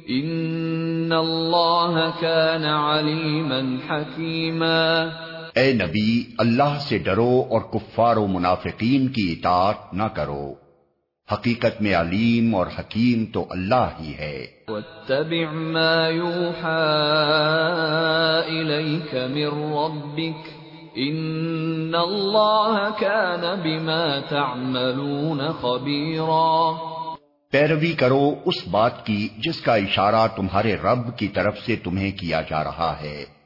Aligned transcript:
ان 0.07 1.13
اللہ 1.13 2.11
کان 2.21 2.65
علیما 2.65 3.91
حکیما۔ 3.91 5.09
اے 5.55 5.73
نبی 5.73 6.25
اللہ 6.39 6.79
سے 6.81 6.99
ڈرو 6.99 7.45
اور 7.51 7.61
کفار 7.61 8.17
و 8.17 8.27
منافقین 8.27 9.09
کی 9.09 9.33
اطاعت 9.33 9.95
نہ 9.95 10.03
کرو۔ 10.03 10.55
حقیقت 11.33 11.83
میں 11.83 11.95
علیم 11.95 12.55
اور 12.55 12.67
حکیم 12.79 13.25
تو 13.25 13.47
اللہ 13.51 13.89
ہی 14.01 14.13
ہے۔ 14.19 14.47
واتبع 14.69 15.51
ما 15.53 16.09
يوحى 16.09 16.87
إليك 18.51 19.15
من 19.15 19.73
ربك 19.73 20.49
ان 20.95 21.95
اللہ 21.95 22.89
كان 22.99 23.61
بما 23.63 24.19
تعملون 24.29 25.41
خبیرا 25.61 26.73
پیروی 27.51 27.93
کرو 27.93 28.35
اس 28.45 28.69
بات 28.71 29.07
کی 29.07 29.29
جس 29.39 29.61
کا 29.61 29.75
اشارہ 29.75 30.27
تمہارے 30.37 30.77
رب 30.77 31.19
کی 31.19 31.29
طرف 31.29 31.59
سے 31.67 31.77
تمہیں 31.77 32.11
کیا 32.11 32.41
جا 32.51 32.65
رہا 32.65 32.97
ہے۔ 33.01 33.40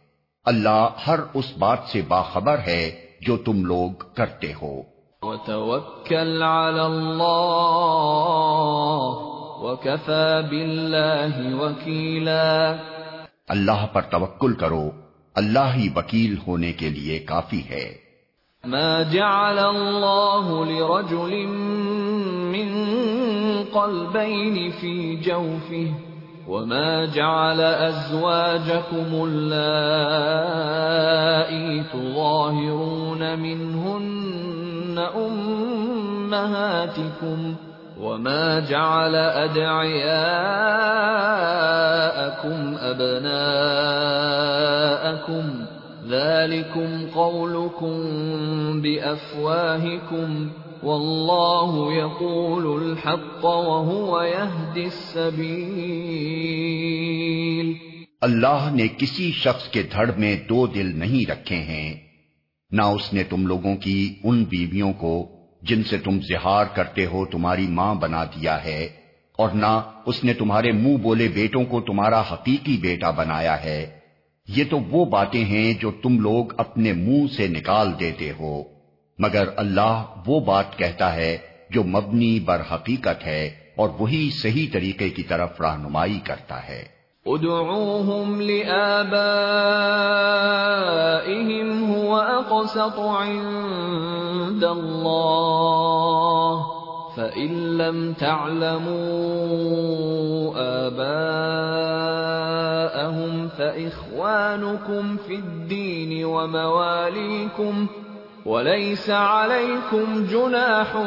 اللہ 0.46 0.88
ہر 1.06 1.20
اس 1.34 1.44
بات 1.58 1.78
سے 1.92 2.02
باخبر 2.08 2.58
ہے 2.58 3.00
جو 3.20 3.36
تم 3.36 3.64
لوگ 3.64 3.90
کرتے 4.14 4.52
ہو۔ 4.62 4.82
وتوکل 5.22 6.42
علی 6.42 6.80
اللہ 6.80 7.54
وکفا 9.60 10.40
باللہ 10.50 11.54
وکیلا۔ 11.60 12.72
اللہ 13.48 13.86
پر 13.92 14.02
توکل 14.02 14.54
کرو 14.54 14.90
اللہ 15.34 15.74
ہی 15.74 15.88
وکیل 15.96 16.36
ہونے 16.46 16.72
کے 16.72 16.88
لیے 16.88 17.18
کافی 17.18 17.62
ہے۔ 17.70 17.94
ما 18.64 19.02
جعل 19.02 19.58
اللہ 19.58 20.50
لرجل 20.68 21.46
من 22.54 22.84
قلبین 23.72 24.70
فی 24.70 25.16
جوفه 25.16 26.13
وما 26.48 27.04
جعل 27.06 27.60
أزواجكم 27.60 29.06
اللائي 29.28 29.54
تظاهرون 31.92 33.38
منهن 33.38 34.98
أمهاتكم 36.34 37.54
وما 38.00 38.60
جعل 38.60 39.14
أدعياءكم 39.14 40.34
أبناءكم 42.80 44.04
ذلكم 46.08 47.06
قولكم 47.14 48.02
بأفواهكم 48.82 50.50
واللہ 50.84 51.76
یقول 51.92 52.64
الحق 52.68 53.44
وهو 53.44 54.16
يهدي 54.22 54.82
السبیل 54.86 56.10
اللہ 58.22 58.66
نے 58.74 58.86
کسی 58.98 59.28
شخص 59.36 59.68
کے 59.70 59.82
دھڑ 59.92 60.06
میں 60.16 60.32
دو 60.48 60.60
دل 60.74 60.88
نہیں 60.98 61.24
رکھے 61.30 61.60
ہیں، 61.68 61.88
نہ 62.70 62.84
اس 62.96 63.06
نے 63.12 63.22
تم 63.30 63.40
لوگوں 63.46 63.74
کی 63.86 63.96
ان 64.24 64.36
بیویوں 64.50 64.92
کو 65.00 65.14
جن 65.62 65.80
سے 65.90 65.96
تم 66.04 66.14
زہار 66.28 66.66
کرتے 66.74 67.02
ہو 67.12 67.20
تمہاری 67.32 67.66
ماں 67.78 67.92
بنا 68.04 68.22
دیا 68.36 68.56
ہے، 68.64 68.82
اور 69.38 69.48
نہ 69.56 69.72
اس 70.06 70.18
نے 70.24 70.32
تمہارے 70.34 70.70
منہ 70.74 70.96
بولے 71.02 71.26
بیٹوں 71.34 71.64
کو 71.72 71.76
تمہارا 71.88 72.20
حقیقی 72.32 72.76
بیٹا 72.82 73.10
بنایا 73.22 73.56
ہے۔ 73.64 73.80
یہ 74.48 74.64
تو 74.70 74.76
وہ 74.90 75.00
باتیں 75.16 75.44
ہیں 75.46 75.68
جو 75.80 75.88
تم 76.02 76.12
لوگ 76.20 76.44
اپنے 76.58 76.90
منہ 77.00 77.24
سے 77.36 77.44
نکال 77.48 77.88
دیتے 78.00 78.28
ہو۔ 78.38 78.54
مگر 79.18 79.48
اللہ 79.56 80.02
وہ 80.26 80.40
بات 80.40 80.78
کہتا 80.78 81.14
ہے 81.14 81.38
جو 81.70 81.82
مبنی 81.82 82.40
بر 82.40 82.62
حقیقت 82.72 83.26
ہے 83.26 83.44
اور 83.76 83.88
وہی 83.98 84.30
صحیح 84.42 84.66
طریقے 84.72 85.10
کی 85.10 85.22
طرف 85.22 85.60
رہنمائی 85.60 86.20
کرتا 86.24 86.68
ہے۔ 86.68 86.94
ادعوهم 87.26 88.40
لآبائهم 88.40 89.14
هو 91.94 92.16
اقسط 92.16 92.98
عند 92.98 94.64
الله، 94.64 95.30
فإن 97.16 97.78
لم 97.78 98.12
تعلموا 98.18 99.04
آباءهم 100.86 101.48
فإخوانكم 103.56 105.16
في 105.26 105.34
الدين 105.34 106.24
ومواليكم 106.24 107.86
وَلَيْسَ 108.46 109.10
عَلَيْكُمْ 109.10 110.24
جُنَاحٌ 110.30 111.00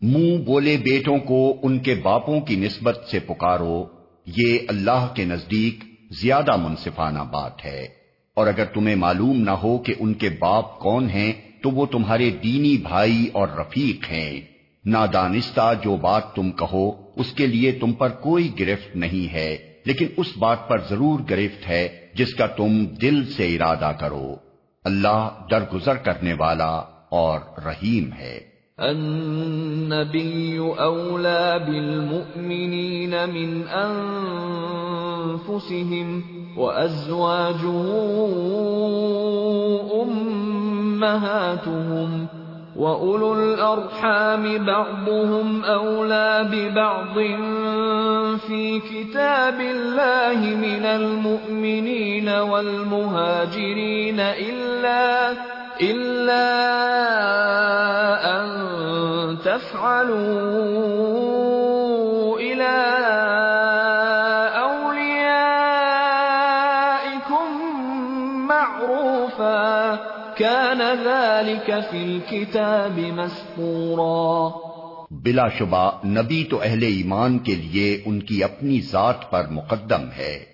منہ 0.00 0.44
بولے 0.44 0.76
بیٹوں 0.76 1.18
کو 1.18 1.54
ان 1.62 1.78
کے 1.78 1.94
باپوں 1.94 2.40
کی 2.40 2.56
نسبت 2.56 2.98
سے 3.10 3.18
پکارو، 3.18 3.84
یہ 4.26 4.58
اللہ 4.68 5.06
کے 5.14 5.24
نزدیک 5.24 5.84
زیادہ 6.10 6.56
منصفانہ 6.56 7.18
بات 7.18 7.64
ہے۔ 7.64 8.02
اور 8.34 8.46
اگر 8.46 8.64
تمہیں 8.64 8.96
معلوم 8.96 9.36
نہ 9.36 9.50
ہو 9.50 9.78
کہ 9.78 9.94
ان 9.98 10.14
کے 10.14 10.28
باپ 10.28 10.78
کون 10.78 11.08
ہیں 11.08 11.51
تو 11.62 11.70
وہ 11.70 11.86
تمہارے 11.86 12.30
دینی 12.30 12.76
بھائی 12.76 13.28
اور 13.32 13.48
رفیق 13.48 14.10
ہیں۔ 14.10 14.40
نادانستہ 14.84 15.72
جو 15.84 15.96
بات 15.96 16.34
تم 16.34 16.50
کہو، 16.50 16.90
اس 17.16 17.32
کے 17.32 17.46
لیے 17.46 17.72
تم 17.72 17.92
پر 17.92 18.08
کوئی 18.08 18.50
گرفت 18.60 18.96
نہیں 18.96 19.32
ہے، 19.32 19.56
لیکن 19.84 20.06
اس 20.16 20.26
بات 20.38 20.68
پر 20.68 20.80
ضرور 20.90 21.20
گرفت 21.30 21.68
ہے 21.68 22.06
جس 22.14 22.34
کا 22.34 22.46
تم 22.46 22.84
دل 22.84 23.26
سے 23.26 23.54
ارادہ 23.54 23.92
کرو۔ 24.00 24.36
اللہ 24.84 25.28
درگزر 25.50 25.94
کرنے 25.94 26.34
والا 26.38 26.82
اور 27.10 27.40
رحیم 27.66 28.12
ہے۔ 28.12 28.40
النبی 28.76 30.56
اولا 30.78 31.56
بالمؤمنین 31.56 33.10
من 33.10 33.62
انفسهم 35.30 36.20
وازواجه 36.56 37.92
امهاتهم 41.04 42.26
واولو 42.76 43.34
الارحام 43.34 44.64
بعضهم 44.66 45.64
اولى 45.64 46.48
ببعض 46.52 47.14
في 48.46 48.80
كتاب 48.80 49.60
الله 49.60 50.56
من 50.56 50.84
المؤمنين 50.84 52.28
والمهاجرين 52.28 54.20
الا 54.20 55.30
الا 55.80 56.48
ان 58.40 58.48
تفعلوا 59.44 60.92
الى 70.92 72.88
بلا 75.10 75.48
شبہ، 75.48 75.90
نبی 76.04 76.44
تو 76.44 76.60
اہل 76.62 76.82
ایمان 76.82 77.38
کے 77.38 77.54
لیے 77.54 78.02
ان 78.04 78.20
کی 78.20 78.44
اپنی 78.44 78.80
ذات 78.80 79.30
پر 79.30 79.48
مقدم 79.48 80.04
ہے، 80.16 80.44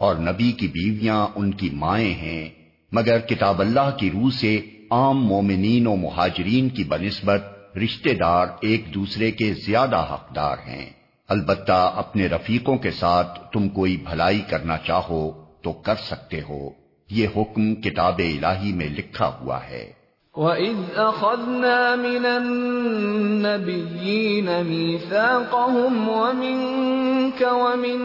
اور 0.00 0.16
نبی 0.16 0.52
کی 0.52 0.68
بیویاں 0.68 1.26
ان 1.34 1.50
کی 1.54 1.70
مائیں 1.72 2.14
ہیں، 2.14 2.48
مگر 2.92 3.18
کتاب 3.18 3.60
اللہ 3.60 3.90
کی 3.98 4.10
روح 4.10 4.30
سے 4.40 4.60
عام 4.90 5.24
مومنین 5.24 5.86
و 5.86 5.96
مہاجرین 5.96 6.68
کی 6.68 6.84
بنسبت 6.84 7.76
رشتے 7.76 8.14
دار 8.14 8.46
ایک 8.60 8.94
دوسرے 8.94 9.30
کے 9.30 9.52
زیادہ 9.66 10.06
حقدار 10.12 10.56
ہیں۔ 10.66 10.90
البتہ 11.28 11.92
اپنے 11.96 12.26
رفیقوں 12.26 12.76
کے 12.76 12.90
ساتھ 12.90 13.40
تم 13.52 13.68
کوئی 13.68 13.96
بھلائی 13.96 14.40
کرنا 14.40 14.76
چاہو 14.78 15.44
تو 15.62 15.72
کر 15.72 15.94
سکتے 15.94 16.40
ہو۔ 16.48 16.70
یہ 17.10 17.26
حکم 17.36 17.74
کتاب 17.74 18.18
الہی 18.18 18.72
میں 18.72 18.88
لکھا 18.88 19.32
ہوا 19.40 19.64
ہے۔ 19.64 19.92
وَإِذْ 20.36 20.96
أَخَذْنَا 20.96 21.94
مِنَ 21.94 22.26
النَّبِيِّينَ 22.26 24.50
مِيثَاقَهُمْ 24.66 26.08
وَمِنْكَ 26.08 27.44
وَمِنْ 27.44 27.98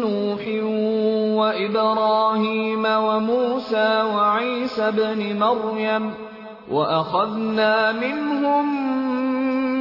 نُوحٍ 0.00 0.48
وَإِبْرَاهِيمَ 1.40 2.86
وَمُوسَى 2.86 4.02
وَعِيسَى 4.02 4.90
بْنِ 4.90 5.38
مَرْيَمَ 5.38 6.10
وَأَخَذْنَا 6.70 7.92
مِنْهُمْ 7.92 8.64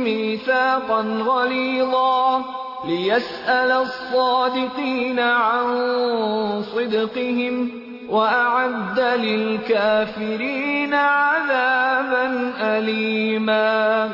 مِيثَاقًا 0.03 1.23
غَلِيظًا 1.25 2.41
لِيَسْأَلَ 2.87 3.71
الصَّادِقِينَ 3.71 5.19
عَنْ 5.19 5.67
صِدْقِهِمْ 6.61 7.83
وَأَعَدَّ 8.09 9.01
لِلْكَافِرِينَ 9.21 10.95
عَذَابًا 10.95 12.77
أَلِيمًا. 12.77 14.07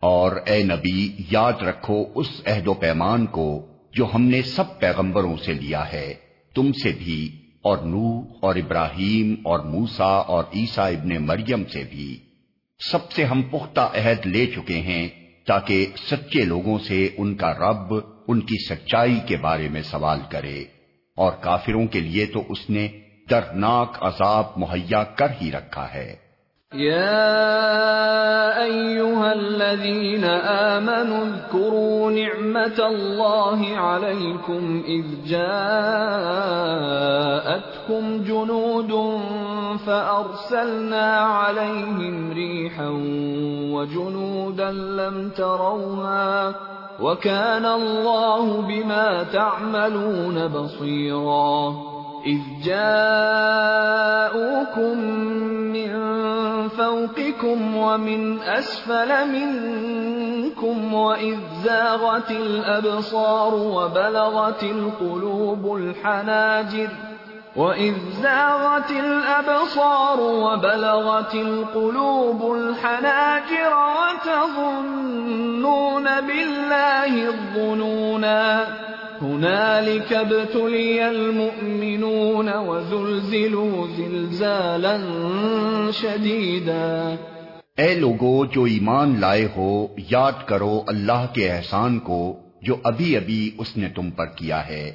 اور 0.00 0.36
اے 0.46 0.62
نبی، 0.62 1.12
یاد 1.32 1.62
رکھو 1.62 2.04
اس 2.14 2.40
عہد 2.46 2.68
و 2.68 2.74
پیمان 2.74 3.26
کو 3.26 3.66
جو 3.92 4.06
ہم 4.14 4.22
نے 4.22 4.42
سب 4.42 4.78
پیغمبروں 4.78 5.36
سے 5.36 5.52
لیا 5.52 5.92
ہے، 5.92 6.14
تم 6.54 6.72
سے 6.72 6.92
بھی، 6.98 7.38
اور 7.62 7.78
نو 7.78 8.20
اور 8.40 8.56
ابراہیم 8.56 9.34
اور 9.44 9.60
موسا 9.60 10.16
اور 10.16 10.44
عیسیٰ 10.54 10.92
ابن 10.92 11.26
مریم 11.26 11.64
سے 11.64 11.84
بھی۔ 11.90 12.18
سب 12.90 13.12
سے 13.12 13.24
ہم 13.24 13.42
پختہ 13.42 13.80
عہد 13.80 14.26
لے 14.26 14.46
چکے 14.46 14.80
ہیں 14.80 15.08
تاکہ 15.46 15.86
سچے 15.96 16.44
لوگوں 16.44 16.78
سے 16.78 17.08
ان 17.18 17.34
کا 17.34 17.52
رب، 17.52 17.94
ان 18.28 18.40
کی 18.40 18.68
سچائی 18.68 19.20
کے 19.26 19.36
بارے 19.36 19.68
میں 19.68 19.82
سوال 19.82 20.20
کرے۔ 20.30 20.64
اور 21.16 21.32
کافروں 21.40 21.86
کے 21.86 22.00
لیے 22.00 22.26
تو 22.26 22.42
اس 22.48 22.70
نے 22.70 22.88
دردناک 23.30 23.88
عذاب 24.00 24.44
مہیا 24.56 25.04
کر 25.04 25.26
ہی 25.40 25.52
رکھا 25.52 25.86
ہے۔ 25.94 26.28
يا 26.74 28.62
أيها 28.62 29.32
الذين 29.32 30.24
آمنوا 30.24 31.24
اذكروا 31.24 32.10
نعمة 32.10 32.78
الله 32.78 33.76
عليكم 33.76 34.82
إذ 34.88 35.04
جاءتكم 35.28 35.62
جنود 38.22 39.20
فأرسلنا 39.86 41.16
عليهم 41.16 42.32
ريحا 42.32 42.88
وجنودا 43.72 44.70
لم 44.70 45.30
تروها 45.30 46.54
وكان 47.00 47.66
الله 47.66 48.60
بما 48.60 49.22
تعملون 49.22 50.48
بصيرا 50.48 51.97
إذ 52.26 52.40
جاءوكم 52.64 52.98
من 55.72 56.18
فوقكم 56.68 57.76
ومن 57.76 58.42
أسفل 58.42 59.28
منكم 59.28 60.94
وإذ 60.94 61.38
زاغت 61.64 62.30
الأبصار 62.30 63.54
وبلغت 63.54 64.62
القلوب 64.62 65.76
الحناجر 65.76 66.88
وإذ 67.56 67.94
زاغت 68.22 68.90
الأبصار 68.90 70.20
وبلغت 70.20 71.34
القلوب 71.34 72.54
الحناجر 72.54 73.76
وتظنون 73.98 76.04
بالله 76.20 77.28
الظنونا 77.28 78.66
هنالك 79.22 80.12
ابتلي 80.12 81.00
المؤمنون 81.00 82.48
وزلزلوا 82.52 83.86
زلزالا 83.96 84.96
شديدا. 85.92 87.14
اے 87.76 87.94
لوگو، 87.94 88.44
جو 88.44 88.64
ایمان 88.64 89.20
لائے 89.20 89.48
ہو، 89.56 89.86
یاد 90.10 90.32
کرو 90.44 90.82
اللہ 90.86 91.26
کے 91.32 91.50
احسان 91.50 91.98
کو 91.98 92.36
جو 92.62 92.76
ابھی 92.84 93.16
ابھی 93.16 93.50
اس 93.58 93.76
نے 93.76 93.88
تم 93.88 94.10
پر 94.10 94.26
کیا 94.26 94.68
ہے۔ 94.68 94.94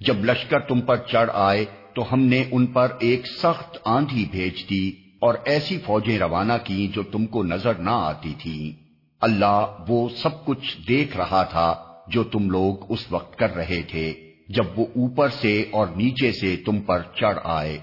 جب 0.00 0.24
لشکر 0.24 0.60
تم 0.60 0.80
پر 0.80 0.96
چڑھ 0.96 1.30
آئے، 1.34 1.64
تو 1.94 2.12
ہم 2.12 2.20
نے 2.20 2.44
ان 2.50 2.66
پر 2.66 2.88
ایک 2.98 3.26
سخت 3.26 3.78
آندھی 3.84 4.26
بھیج 4.30 4.70
دی 4.70 4.90
اور 5.20 5.34
ایسی 5.44 5.78
فوجیں 5.78 6.18
روانہ 6.18 6.52
کی 6.64 6.88
جو 6.88 7.02
تم 7.02 7.26
کو 7.26 7.42
نظر 7.42 7.74
نہ 7.74 7.90
آتی 7.92 8.34
تھی 8.38 8.72
اللہ 9.20 9.66
وہ 9.88 10.08
سب 10.16 10.44
کچھ 10.44 10.88
دیکھ 10.88 11.16
رہا 11.16 11.42
تھا۔ 11.42 11.83
جو 12.08 12.24
تم 12.24 12.50
لوگ 12.50 12.74
اس 12.88 13.06
وقت 13.10 13.38
کر 13.38 13.54
رہے 13.54 13.82
تھے، 13.82 14.12
جب 14.48 14.64
وہ 14.76 14.86
اوپر 14.96 15.28
سے 15.28 15.64
اور 15.70 15.86
نیچے 15.86 16.32
سے 16.32 16.56
تم 16.56 16.80
پر 16.80 17.02
چڑھ 17.14 17.38
آئے۔ 17.44 17.78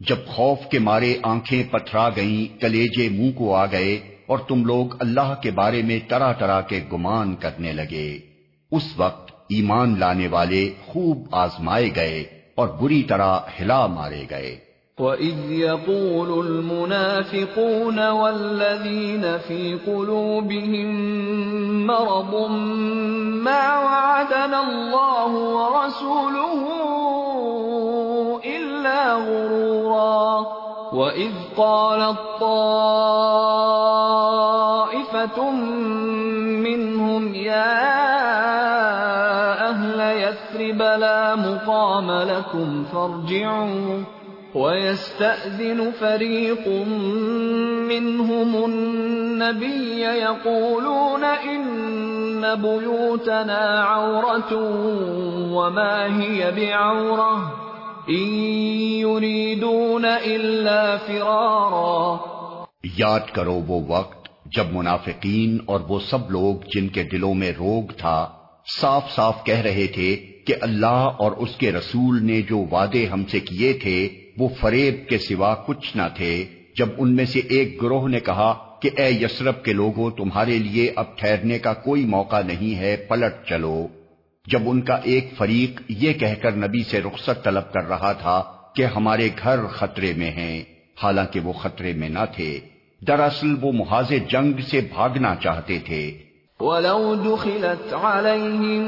جب 0.00 0.16
خوف 0.26 0.58
کے 0.70 0.78
مارے 0.78 1.14
آنکھیں 1.22 1.62
پتھرا 1.72 2.08
گئیں، 2.16 2.60
کلیجے 2.60 3.08
منہ 3.08 3.30
کو 3.36 3.54
آ 3.54 3.66
گئے 3.66 4.00
اور 4.26 4.38
تم 4.38 4.64
لوگ 4.64 4.86
اللہ 5.00 5.34
کے 5.42 5.50
بارے 5.50 5.82
میں 5.82 5.98
طرح 6.08 6.32
طرح 6.32 6.60
کے 6.60 6.80
گمان 6.92 7.34
کرنے 7.34 7.72
لگے۔ 7.72 8.18
اس 8.72 8.92
وقت 8.96 9.32
ایمان 9.48 9.98
لانے 9.98 10.28
والے 10.28 10.70
خوب 10.86 11.26
آزمائے 11.32 11.90
گئے 11.96 12.24
اور 12.54 12.68
بری 12.68 13.02
طرح 13.02 13.38
ہلا 13.60 13.86
مارے 13.86 14.24
گئے۔ 14.30 14.56
وَإِذْ 14.98 15.52
يَقُولُ 15.52 16.46
الْمُنَافِقُونَ 16.46 18.00
وَالَّذِينَ 18.00 19.26
فِي 19.46 19.74
قُلُوبِهِم 19.84 20.88
مَّرَضٌ 21.86 22.50
اللَّهُ 24.68 25.32
ورسوله 25.56 26.60
إِلَّا 28.44 29.14
غرورا. 29.14 30.46
وَإِذْ 30.92 31.32
قَالَت 31.56 32.18
طَّائِفَةٌ 32.40 33.10
مِّنْهُمْ 36.66 37.34
يَا 37.34 38.02
أَهْلَ 39.70 40.00
يَثْرِبَ 40.00 40.82
لَا 40.82 41.34
مُقَامَ 41.34 42.10
لَكُمْ 42.10 42.84
فَارْجِعُوا 42.84 44.21
وَيَسْتَأْذِنُ 44.54 45.90
فَرِيقٌ 45.90 46.68
مِّنْهُمُ 47.88 48.64
النَّبِيَّ 48.64 50.00
يَقُولُونَ 50.00 51.24
إِنَّ 51.24 52.54
بُيُوتَنَا 52.54 53.84
عَوْرَةٌ 53.84 54.52
وَمَا 55.52 56.20
هِيَ 56.20 56.50
بِعَوْرَةٍ 56.50 57.38
إِن 58.08 58.28
يُرِيدُونَ 59.00 60.04
إِلَّا 60.04 60.96
فِرَارًا 60.96 62.18
یاد 62.98 63.34
کرو 63.34 63.62
وہ 63.66 63.80
وقت 63.88 64.28
جب 64.56 64.64
منافقین 64.72 65.58
اور 65.66 65.80
وہ 65.88 66.00
سب 66.00 66.30
لوگ 66.30 66.54
جن 66.74 66.88
کے 66.88 67.02
دلوں 67.02 67.34
میں 67.34 67.52
روگ 67.58 67.92
تھا، 67.98 68.28
صاف 68.80 69.14
صاف 69.14 69.44
کہہ 69.44 69.60
رہے 69.60 69.86
تھے 69.86 70.16
کہ 70.46 70.54
اللہ 70.60 71.10
اور 71.18 71.32
اس 71.32 71.56
کے 71.56 71.72
رسول 71.72 72.26
نے 72.26 72.42
جو 72.42 72.58
وعدے 72.72 73.06
ہم 73.06 73.24
سے 73.24 73.40
کیے 73.40 73.72
تھے 73.72 74.21
وہ 74.38 74.48
فریب 74.60 75.08
کے 75.08 75.18
سوا 75.18 75.54
کچھ 75.54 75.96
نہ 75.96 76.02
تھے 76.16 76.44
جب 76.76 76.88
ان 76.98 77.16
میں 77.16 77.24
سے 77.24 77.38
ایک 77.38 77.82
گروہ 77.82 78.08
نے 78.08 78.20
کہا 78.20 78.78
کہ 78.82 78.90
اے 78.96 79.10
یسرب 79.10 79.64
کے 79.64 79.72
لوگوں، 79.72 80.10
تمہارے 80.10 80.58
لیے 80.58 80.92
اب 80.96 81.18
ٹھہرنے 81.18 81.58
کا 81.58 81.72
کوئی 81.72 82.04
موقع 82.04 82.42
نہیں 82.42 82.78
ہے، 82.78 82.96
پلٹ 82.96 83.48
چلو۔ 83.48 83.86
جب 84.46 84.60
ان 84.66 84.80
کا 84.80 84.94
ایک 84.94 85.30
فریق 85.38 85.80
یہ 85.88 86.12
کہہ 86.12 86.34
کر 86.42 86.56
نبی 86.56 86.82
سے 86.82 87.00
رخصت 87.00 87.44
طلب 87.44 87.72
کر 87.72 87.88
رہا 87.88 88.12
تھا 88.12 88.42
کہ 88.74 88.84
ہمارے 88.84 89.28
گھر 89.42 89.66
خطرے 89.66 90.12
میں 90.16 90.30
ہیں، 90.30 90.62
حالانکہ 91.02 91.40
وہ 91.40 91.52
خطرے 91.52 91.92
میں 91.92 92.08
نہ 92.08 92.24
تھے۔ 92.36 92.60
دراصل 93.06 93.54
وہ 93.60 93.72
محاذ 93.72 94.12
جنگ 94.28 94.52
سے 94.70 94.80
بھاگنا 94.80 95.34
چاہتے 95.42 95.78
تھے۔ 95.84 96.18
ولو 96.62 97.14
دخلت 97.14 97.92
عليهم 97.92 98.82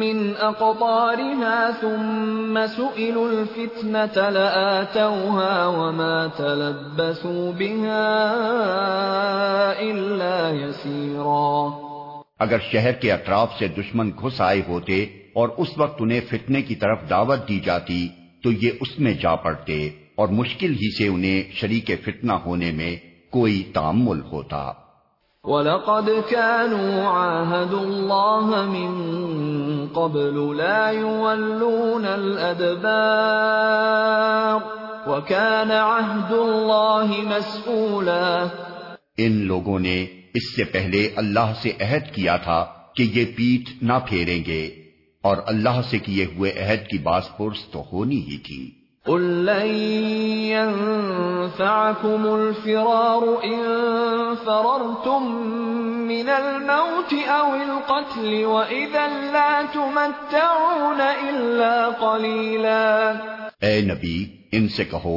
من 0.00 0.18
أقطارها 0.36 1.70
ثم 1.80 2.66
سئلوا 2.66 3.28
الفتنة 3.30 4.28
لآتوها 4.28 5.66
وما 5.66 6.26
تلبسوا 6.26 7.52
بها 7.52 8.06
إلا 9.80 10.50
يسيرا 10.50 11.70
اگر 12.38 12.58
شہر 12.72 12.92
کے 12.92 13.12
اطراف 13.12 13.58
سے 13.58 13.68
دشمن 13.68 14.10
گھس 14.22 14.40
آئے 14.40 14.62
ہوتے 14.68 15.04
اور 15.34 15.48
اس 15.56 15.70
وقت 15.78 15.96
انہیں 16.00 16.20
فتنے 16.28 16.62
کی 16.62 16.74
طرف 16.74 16.98
دعوت 17.10 17.48
دی 17.48 17.58
جاتی، 17.60 18.08
تو 18.42 18.52
یہ 18.52 18.70
اس 18.80 18.98
میں 18.98 19.14
جا 19.14 19.34
پڑتے 19.36 19.88
اور 20.14 20.28
مشکل 20.28 20.72
ہی 20.72 20.90
سے 20.98 21.08
انہیں 21.08 21.50
شریک 21.52 21.90
فتنہ 22.04 22.32
ہونے 22.32 22.70
میں 22.70 22.96
کوئی 23.30 23.62
تعمل 23.74 24.20
ہوتا۔ 24.32 24.89
وَلَقَدْ 25.44 26.10
كَانُوا 26.30 27.02
عَاهَدُوا 27.02 27.80
اللَّهَ 27.80 28.64
مِن 28.68 28.90
قَبْلُ 29.88 30.56
لَا 30.56 30.90
يُوَلُّونَ 30.90 32.06
الْأَدْبَارِ 32.06 32.92
وَكَانَ 35.08 35.72
عَهْدُ 35.72 36.32
اللَّهِ 36.32 37.24
مَسْئُولًا 37.24 38.46
ان 39.16 39.32
لوگوں 39.32 39.78
نے 39.78 40.06
اس 40.34 40.56
سے 40.56 40.64
پہلے 40.64 41.10
اللہ 41.16 41.52
سے 41.62 41.72
عہد 41.80 42.14
کیا 42.14 42.36
تھا 42.36 42.66
کہ 42.94 43.02
یہ 43.02 43.24
پیٹ 43.36 43.82
نہ 43.82 43.98
پھیریں 44.08 44.44
گے 44.46 44.66
اور 45.22 45.36
اللہ 45.46 45.82
سے 45.90 45.98
کیے 45.98 46.24
ہوئے 46.24 46.52
عہد 46.52 46.86
کی 46.86 46.98
باس 46.98 47.36
پرس 47.36 47.64
تو 47.72 47.84
ہونی 47.92 48.20
ہی 48.20 48.38
تھی۔ 48.38 48.79
قل 49.06 49.22
لن 49.46 49.74
ينفعكم 50.52 52.26
الفرار 52.34 53.22
إن 53.44 53.60
فررتم 54.44 55.22
من 56.08 56.28
الموت 56.28 57.12
أو 57.28 57.54
القتل 57.54 58.44
وإذا 58.44 59.06
لا 59.32 59.62
تمتعون 59.72 61.00
إلا 61.00 61.74
قليلا 62.00 63.12
اے 63.60 63.80
نبی 63.80 64.16
ان 64.52 64.68
سے 64.68 64.84
کہو 64.84 65.16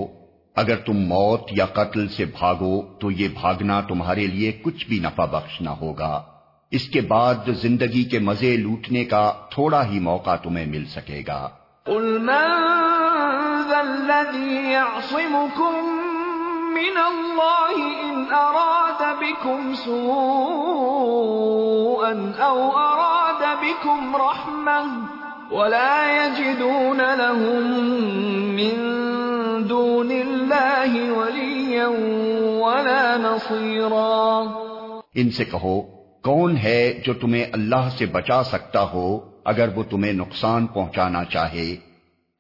اگر 0.56 0.76
تم 0.76 0.98
موت 1.08 1.44
یا 1.52 1.66
قتل 1.66 2.08
سے 2.08 2.26
بھاگو 2.26 2.82
تو 3.02 3.12
یہ 3.12 3.28
بھاگنا 3.42 3.82
تمہارے 3.82 4.26
لیے 4.28 4.52
کچھ 4.52 4.88
بھی 4.88 5.00
نفع 5.00 5.26
بخش 5.26 5.62
نہ 5.62 5.70
ہوگا۔ 5.70 6.22
اس 6.72 6.86
کے 6.90 7.02
بعد 7.02 7.36
زندگی 7.62 8.04
کے 8.04 8.20
مزے 8.20 8.58
لوٹنے 8.58 9.04
کا 9.06 9.32
تھوڑا 9.54 9.82
ہی 9.90 10.00
موقع 10.00 10.36
تمہیں 10.36 10.66
مل 10.66 10.86
سکے 10.86 11.22
گا۔ 11.28 11.50
قل 11.86 12.18
من 12.18 13.43
ذا 13.70 13.82
الذي 13.82 14.72
يعصمكم 14.72 15.86
من 16.74 16.98
الله 16.98 17.76
إن 18.02 18.34
أراد 18.34 19.20
بكم 19.20 19.74
سوءا 19.74 19.94
أو 22.40 22.78
أراد 22.78 23.58
بكم 23.62 24.16
رحمة 24.16 24.86
ولا 25.52 26.26
يجدون 26.26 27.02
لهم 27.14 27.62
من 28.56 28.74
دون 29.68 30.12
الله 30.12 31.12
وليا 31.12 31.88
ولا 32.62 33.18
نصيرا 33.18 34.44
ان 35.16 35.30
سے 35.30 35.46
کہو، 35.46 35.82
کون 36.24 36.58
ہے 36.58 37.02
جو 37.06 37.14
تمہیں 37.14 37.46
اللہ 37.52 37.90
سے 37.98 38.06
بچا 38.06 38.44
سکتا 38.44 38.84
ہو 38.84 39.20
اگر 39.46 39.68
وہ 39.76 39.84
تمہیں 39.84 40.14
نقصان 40.14 40.68
پہنچانا 40.68 41.26
چاہے؟ 41.26 41.93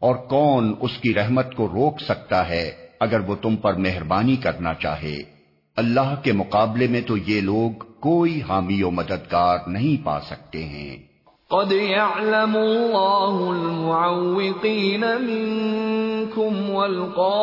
اور 0.03 0.15
کون 0.15 0.75
اس 0.79 0.91
کی 0.97 1.13
رحمت 1.13 1.55
کو 1.55 1.67
روک 1.67 2.01
سکتا 2.01 2.49
ہے 2.49 2.71
اگر 2.99 3.19
وہ 3.19 3.35
تم 3.41 3.55
پر 3.55 3.73
مہربانی 3.73 4.35
کرنا 4.35 4.73
چاہے۔ 4.73 5.23
اللہ 5.77 6.15
کے 6.23 6.31
مقابلے 6.31 6.87
میں 6.87 7.01
تو 7.01 7.17
یہ 7.17 7.41
لوگ 7.41 7.71
کوئی 7.99 8.41
حامی 8.49 8.83
و 8.83 8.91
مددگار 8.91 9.57
نہیں 9.67 10.05
پا 10.05 10.19
سکتے 10.19 10.65
ہیں۔ 10.65 11.13
قد 11.49 11.71
يعلم 11.71 12.57
الله 12.57 13.53
المعوقين 13.55 15.03
منكم 15.21 16.69
والقائلين 16.69 17.35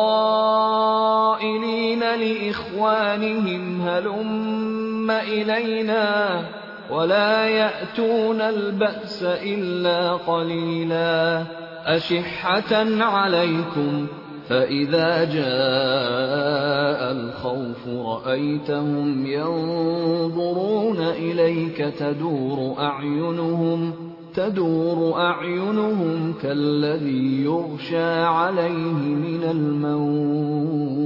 لإخوانهم 1.99 3.81
هلم 3.87 5.11
إلينا 5.27 6.41
ولا 6.89 7.47
يأتون 7.47 8.41
البأس 8.41 9.23
إلا 9.43 10.15
قليلا 10.25 11.43
أشحة 11.85 13.03
عليكم 13.03 14.07
فإذا 14.49 15.23
جاء 15.23 17.11
الخوف 17.11 17.87
رأيتهم 17.87 19.25
ينظرون 19.25 20.97
إليك 20.99 21.77
تدور 21.77 22.75
أعينهم 22.79 23.93
تدور 24.33 25.21
أعينهم 25.21 26.33
كالذي 26.41 27.43
يغشى 27.43 28.23
عليه 28.23 28.93
من 28.93 29.43
الموت 29.51 31.01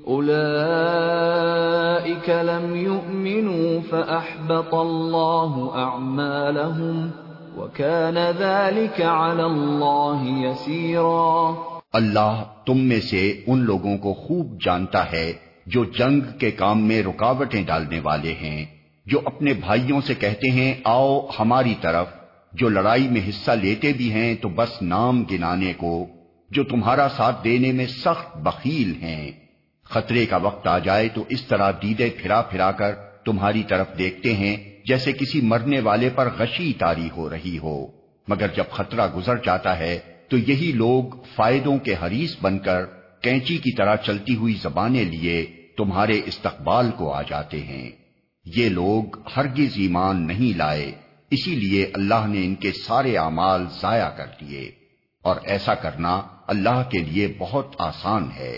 اولئك 0.07 2.29
لم 2.29 2.75
يؤمنوا 2.75 3.81
فاحبط 3.89 4.73
الله 4.73 5.71
اعمالهم 5.75 7.09
وكان 7.57 8.17
ذلك 8.17 9.01
على 9.01 9.43
الله 9.43 10.45
يسيرا 10.45 11.53
اللہ 11.93 12.43
تم 12.65 12.77
میں 12.77 12.99
سے 12.99 13.43
ان 13.47 13.59
لوگوں 13.59 13.97
کو 13.97 14.13
خوب 14.13 14.57
جانتا 14.65 15.11
ہے 15.11 15.33
جو 15.65 15.83
جنگ 15.83 16.21
کے 16.39 16.51
کام 16.51 16.87
میں 16.87 17.03
رکاوٹیں 17.03 17.63
ڈالنے 17.63 17.99
والے 18.03 18.31
ہیں۔ 18.31 18.76
جو 19.07 19.21
اپنے 19.25 19.53
بھائیوں 19.53 20.01
سے 20.01 20.13
کہتے 20.15 20.51
ہیں، 20.51 20.73
آؤ 20.83 21.27
ہماری 21.39 21.75
طرف، 21.81 22.07
جو 22.53 22.69
لڑائی 22.69 23.07
میں 23.07 23.21
حصہ 23.29 23.51
لیتے 23.51 23.93
بھی 23.93 24.11
ہیں، 24.11 24.35
تو 24.35 24.49
بس 24.49 24.81
نام 24.81 25.23
گنانے 25.23 25.73
کو، 25.77 26.07
جو 26.51 26.63
تمہارا 26.63 27.07
ساتھ 27.17 27.43
دینے 27.43 27.71
میں 27.71 27.85
سخت 27.85 28.37
بخیل 28.37 28.93
ہیں۔ 29.01 29.31
خطرے 29.83 30.25
کا 30.25 30.37
وقت 30.37 30.67
آ 30.67 30.79
جائے 30.79 31.09
تو 31.09 31.23
اس 31.29 31.43
طرح 31.43 31.71
دیدے 31.71 32.09
پھرا 32.09 32.41
پھرا 32.41 32.71
کر 32.71 32.93
تمہاری 33.25 33.63
طرف 33.63 33.87
دیکھتے 33.97 34.33
ہیں، 34.33 34.57
جیسے 34.85 35.11
کسی 35.11 35.41
مرنے 35.41 35.79
والے 35.79 36.09
پر 36.15 36.29
غشی 36.37 36.73
تاری 36.73 37.09
ہو 37.17 37.29
رہی 37.29 37.57
ہو۔ 37.57 37.87
مگر 38.27 38.47
جب 38.55 38.63
خطرہ 38.71 39.07
گزر 39.15 39.35
جاتا 39.35 39.79
ہے، 39.79 39.99
تو 40.29 40.37
یہی 40.37 40.71
لوگ 40.75 41.03
فائدوں 41.35 41.77
کے 41.77 41.95
حریث 42.03 42.35
بن 42.41 42.59
کر 42.59 42.85
کینچی 43.21 43.57
کی 43.57 43.75
طرح 43.75 43.95
چلتی 43.95 44.35
ہوئی 44.35 44.53
زبانیں 44.53 45.05
لیے 45.05 45.45
تمہارے 45.77 46.21
استقبال 46.25 46.91
کو 46.97 47.13
آ 47.13 47.21
جاتے 47.21 47.61
ہیں۔ 47.61 48.06
یہ 48.55 48.69
لوگ 48.69 49.03
ہرگز 49.35 49.73
ایمان 49.75 50.27
نہیں 50.27 50.57
لائے، 50.57 50.91
اسی 51.31 51.55
لیے 51.55 51.91
اللہ 51.93 52.27
نے 52.27 52.45
ان 52.45 52.55
کے 52.55 52.71
سارے 52.71 53.17
اعمال 53.17 53.65
ضائع 53.81 54.09
کر 54.09 54.25
دیے۔ 54.41 54.71
اور 55.23 55.35
ایسا 55.43 55.75
کرنا 55.75 56.21
اللہ 56.47 56.83
کے 56.91 56.99
لیے 56.99 57.35
بہت 57.37 57.75
آسان 57.79 58.29
ہے۔ 58.35 58.57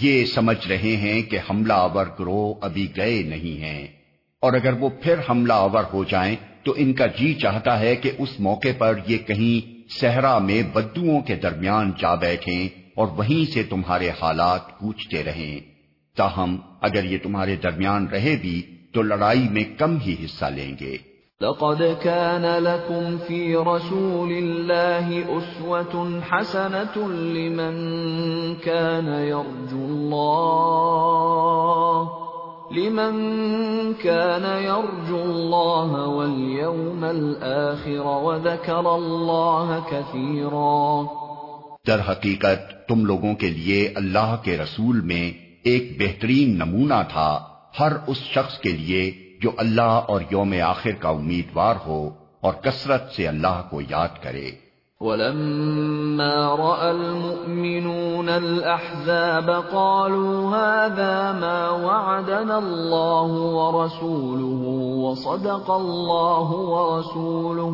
یہ 0.00 0.24
سمجھ 0.24 0.68
رہے 0.68 0.96
ہیں 0.96 1.22
کہ 1.22 1.38
حملہ 1.50 1.72
آور 1.72 2.06
گروہ 2.18 2.54
ابھی 2.60 2.88
گئے 2.96 3.22
نہیں 3.22 3.62
ہیں۔ 3.62 3.86
اور 4.40 4.52
اگر 4.52 4.72
وہ 4.72 4.88
پھر 5.02 5.14
حملہ 5.30 5.52
آور 5.52 5.84
ہو 5.92 6.04
جائیں 6.04 6.36
تو 6.62 6.74
ان 6.76 6.92
کا 6.92 7.06
جی 7.06 7.34
چاہتا 7.34 7.80
ہے 7.80 7.96
کہ 7.96 8.10
اس 8.18 8.40
موقع 8.40 8.68
پر 8.78 8.98
یہ 9.06 9.18
کہیں 9.18 9.80
صحرا 10.00 10.38
میں 10.38 10.62
بدوؤں 10.62 11.20
کے 11.20 11.36
درمیان 11.36 11.92
جا 11.98 12.14
بیٹھیں 12.14 12.68
اور 12.96 13.06
وہیں 13.06 13.52
سے 13.52 13.62
تمہارے 13.62 14.10
حالات 14.10 14.78
پوچھتے 14.80 15.24
رہیں۔ 15.24 15.60
تاہم، 16.16 16.56
اگر 16.80 17.04
یہ 17.04 17.18
تمہارے 17.22 17.56
درمیان 17.56 18.06
رہے 18.06 18.36
بھی، 18.40 18.62
تو 18.92 19.02
لڑائی 19.02 19.48
میں 19.50 19.64
کم 19.78 19.98
ہی 20.06 20.16
حصہ 20.24 20.44
لیں 20.44 20.74
گے۔ 20.80 20.96
لقد 21.42 21.96
كان 22.02 22.62
لكم 22.62 23.18
في 23.18 23.56
رسول 23.56 24.32
الله 24.32 25.38
أسوة 25.38 26.20
حسنة 26.20 27.08
لمن 27.08 27.74
كان 28.56 29.06
يرجو 29.06 29.84
الله، 29.84 30.20
لمن 32.72 33.14
كان 33.94 34.64
يرجو 34.64 35.16
الله 35.16 36.08
واليوم 36.08 37.04
الآخر 37.04 38.06
وذكر 38.06 38.94
الله 38.94 39.80
كثيرا. 39.90 41.06
در 41.86 42.00
حقیقت 42.00 42.88
تم 42.88 43.04
لوگوں 43.04 43.34
کے 43.34 43.50
لیے 43.50 43.92
اللہ 43.94 44.36
کے 44.42 44.58
رسول 44.58 45.00
میں 45.00 45.32
ایک 45.64 45.96
بہترین 46.00 46.58
نمونہ 46.58 47.00
تھا، 47.08 47.40
ہر 47.80 47.92
اس 48.06 48.16
شخص 48.16 48.58
کے 48.58 48.68
لیے 48.68 49.29
جو 49.42 49.50
اللہ 49.56 50.00
اور 50.08 50.20
یوم 50.30 50.54
آخر 50.64 50.90
کا 51.00 51.08
امیدوار 51.08 51.74
ہو 51.86 52.10
اور 52.40 52.54
کثرت 52.54 53.12
سے 53.16 53.28
اللہ 53.28 53.62
کو 53.70 53.80
یاد 53.80 54.22
کرے۔ 54.22 54.70
ولما 55.00 56.56
راى 56.58 56.90
المؤمنون 56.90 58.28
الاحزاب 58.28 59.50
قالوا 59.70 60.50
هذا 60.50 61.32
ما 61.32 61.70
وعدنا 61.70 62.58
الله 62.58 63.30
ورسوله 63.32 64.62
وصدق 65.04 65.70
الله 65.70 66.50
ورسوله 66.52 67.72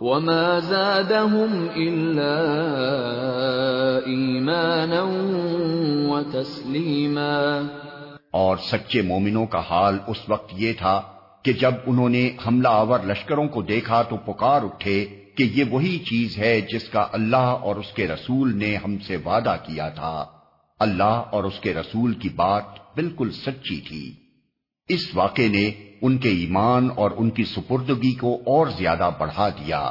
وما 0.00 0.60
زادهم 0.60 1.68
الا 1.76 2.36
ايمانا 4.06 5.02
وتسليما 6.12 7.62
اور 8.30 8.56
سچے 8.56 9.02
مومنوں 9.02 9.46
کا 9.46 9.62
حال 9.70 9.98
اس 10.06 10.16
وقت 10.28 10.54
یہ 10.56 10.72
تھا 10.78 11.02
کہ 11.42 11.52
جب 11.52 11.74
انہوں 11.86 12.08
نے 12.08 12.30
حملہ 12.46 12.68
آور 12.68 13.00
لشکروں 13.04 13.48
کو 13.48 13.62
دیکھا 13.62 14.02
تو 14.02 14.16
پکار 14.16 14.62
اٹھے 14.62 15.04
کہ 15.36 15.42
یہ 15.42 15.64
وہی 15.70 15.98
چیز 15.98 16.38
ہے 16.38 16.60
جس 16.60 16.88
کا 16.88 17.06
اللہ 17.12 17.36
اور 17.36 17.76
اس 17.76 17.92
کے 17.92 18.08
رسول 18.08 18.58
نے 18.58 18.76
ہم 18.76 18.98
سے 18.98 19.16
وعدہ 19.16 19.56
کیا 19.62 19.88
تھا۔ 19.88 20.24
اللہ 20.78 21.22
اور 21.30 21.44
اس 21.44 21.60
کے 21.60 21.74
رسول 21.74 22.14
کی 22.14 22.28
بات 22.28 22.64
بالکل 22.94 23.30
سچی 23.32 23.80
تھی۔ 23.80 24.14
اس 24.88 25.10
واقعے 25.14 25.48
نے 25.48 25.70
ان 26.02 26.18
کے 26.18 26.28
ایمان 26.28 26.88
اور 26.96 27.10
ان 27.16 27.30
کی 27.30 27.44
سپردگی 27.44 28.14
کو 28.14 28.34
اور 28.46 28.66
زیادہ 28.66 29.10
بڑھا 29.18 29.48
دیا۔ 29.48 29.90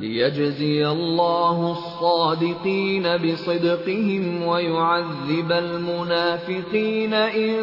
ليجزي 0.00 0.86
الله 0.86 1.72
الصادقين 1.72 3.02
بصدقهم 3.02 4.46
ويعذب 4.46 5.52
المنافقين 5.52 7.14
إن 7.14 7.54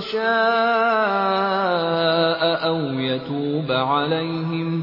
شاء 0.00 0.20
أو 2.66 3.00
يتوب 3.00 3.72
عليهم 3.72 4.80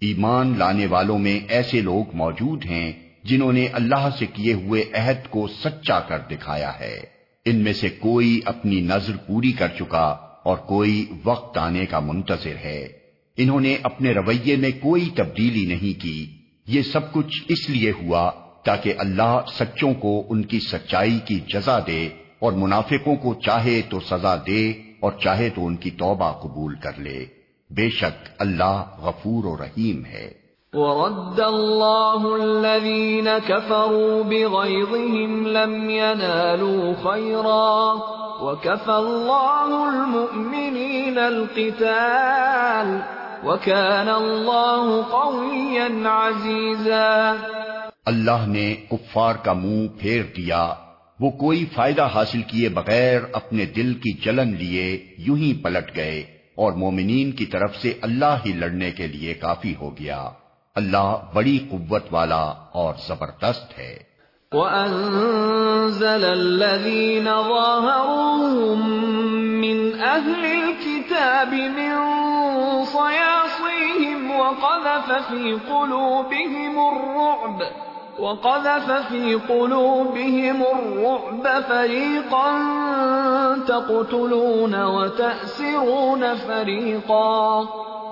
ایمان 0.00 0.54
لانے 0.58 0.86
والوں 0.86 1.18
میں 1.18 1.38
ایسے 1.48 1.80
لوگ 1.80 2.16
موجود 2.16 2.64
ہیں 2.64 2.92
جنہوں 3.24 3.52
نے 3.52 3.66
اللہ 3.72 4.08
سے 4.18 4.26
کیے 4.26 4.54
ہوئے 4.54 4.84
عہد 4.94 5.30
کو 5.30 5.46
سچا 5.46 6.00
کر 6.00 6.18
دکھایا 6.30 6.80
ہے۔ 6.80 7.19
ان 7.44 7.56
میں 7.56 7.72
سے 7.72 7.88
کوئی 7.88 8.40
اپنی 8.44 8.80
نظر 8.80 9.16
پوری 9.16 9.52
کر 9.52 9.68
چکا 9.68 10.16
اور 10.44 10.56
کوئی 10.56 11.06
وقت 11.24 11.58
آنے 11.58 11.86
کا 11.86 12.00
منتظر 12.00 12.56
ہے۔ 12.64 12.88
انہوں 13.36 13.60
نے 13.60 13.76
اپنے 13.82 14.12
رویے 14.12 14.56
میں 14.56 14.70
کوئی 14.80 15.08
تبدیلی 15.14 15.66
نہیں 15.66 16.00
کی۔ 16.00 16.26
یہ 16.66 16.82
سب 16.82 17.12
کچھ 17.12 17.42
اس 17.48 17.70
لیے 17.70 17.90
ہوا 17.90 18.30
تاکہ 18.64 18.94
اللہ 18.98 19.40
سچوں 19.58 19.94
کو 19.94 20.26
ان 20.28 20.44
کی 20.44 20.60
سچائی 20.60 21.18
کی 21.24 21.40
جزا 21.54 21.78
دے 21.86 22.08
اور 22.38 22.52
منافقوں 22.52 23.16
کو 23.16 23.34
چاہے 23.34 23.80
تو 23.88 24.00
سزا 24.00 24.36
دے 24.36 24.70
اور 25.00 25.12
چاہے 25.20 25.48
تو 25.50 25.66
ان 25.66 25.76
کی 25.76 25.90
توبہ 25.90 26.32
قبول 26.32 26.74
کر 26.74 26.98
لے۔ 26.98 27.26
بے 27.70 27.90
شک 27.90 28.28
اللہ 28.38 28.84
غفور 28.98 29.44
و 29.44 29.56
رحیم 29.56 30.04
ہے۔ 30.04 30.39
ورد 30.74 31.40
الله 31.40 32.34
الذين 32.34 33.38
كفروا 33.38 34.22
بغيظهم 34.22 35.46
لم 35.46 35.90
ينالوا 35.90 36.94
خيرا 37.02 37.94
وكفى 38.42 38.96
الله 38.98 39.88
المؤمنين 39.88 41.18
القتال 41.18 42.92
وكان 43.44 44.08
الله 44.08 45.02
قويا 45.10 45.88
عزيزا 46.06 47.34
اللہ 48.06 48.46
نے 48.46 48.74
کفار 48.90 49.34
کا 49.34 49.52
منہ 49.52 49.86
پھیر 49.98 50.22
دیا۔ 50.36 50.74
وہ 51.20 51.30
کوئی 51.30 51.64
فائدہ 51.74 52.08
حاصل 52.14 52.42
کیے 52.42 52.68
بغیر 52.68 53.20
اپنے 53.32 53.66
دل 53.66 53.94
کی 53.94 54.12
جلن 54.12 54.56
لیے 54.56 55.14
یوں 55.18 55.36
ہی 55.36 55.52
پلٹ 55.62 55.96
گئے 55.96 56.20
اور 56.54 56.72
مومنین 56.72 57.32
کی 57.32 57.46
طرف 57.46 57.76
سے 57.76 57.92
اللہ 58.02 58.38
ہی 58.46 58.52
لڑنے 58.52 58.90
کے 58.90 59.06
لیے 59.06 59.34
کافی 59.34 59.74
ہو 59.80 59.90
گیا۔ 59.90 60.28
اللہ 60.80 61.16
بڑی 61.32 61.58
قوت 61.70 62.02
والا 62.10 62.54
اور 62.72 62.94
زبردست 63.06 63.78
ہے۔ 63.78 64.10
وَأَنزَلَ 64.52 66.24
الَّذِينَ 66.24 67.24
ظَاهَرُوهُم 67.24 68.90
مِّنْ 69.60 70.02
أَهْلِ 70.02 70.44
الْكِتَابِ 70.44 71.52
مِنْ 71.52 71.92
صَيَاصِيهِمْ 72.92 74.30
وَقَذَفَ 74.30 75.12
فِي 75.28 75.56
قُلُوبِهِمُ 75.68 76.78
الرُّعْبَ 76.78 77.62
وقذف 78.20 78.90
في 78.90 79.34
قلوبهم 79.34 80.62
الرعب 80.62 81.62
فريقا 81.68 82.48
تقتلون 83.68 84.82
وتأسرون 84.82 86.34
فريقا 86.34 87.64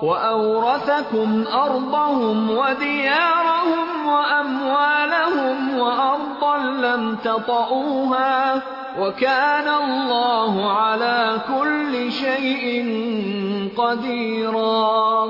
وأورثكم 0.03 1.47
أرضهم 1.47 2.49
وديارهم 2.49 3.89
وأموالهم 4.07 5.79
وأرضا 5.79 6.57
لم 6.57 7.15
تطعوها 7.15 8.61
وكان 8.99 9.67
الله 9.67 10.71
على 10.71 11.37
كل 11.47 12.11
شيء 12.11 12.63
قديرا 13.77 15.27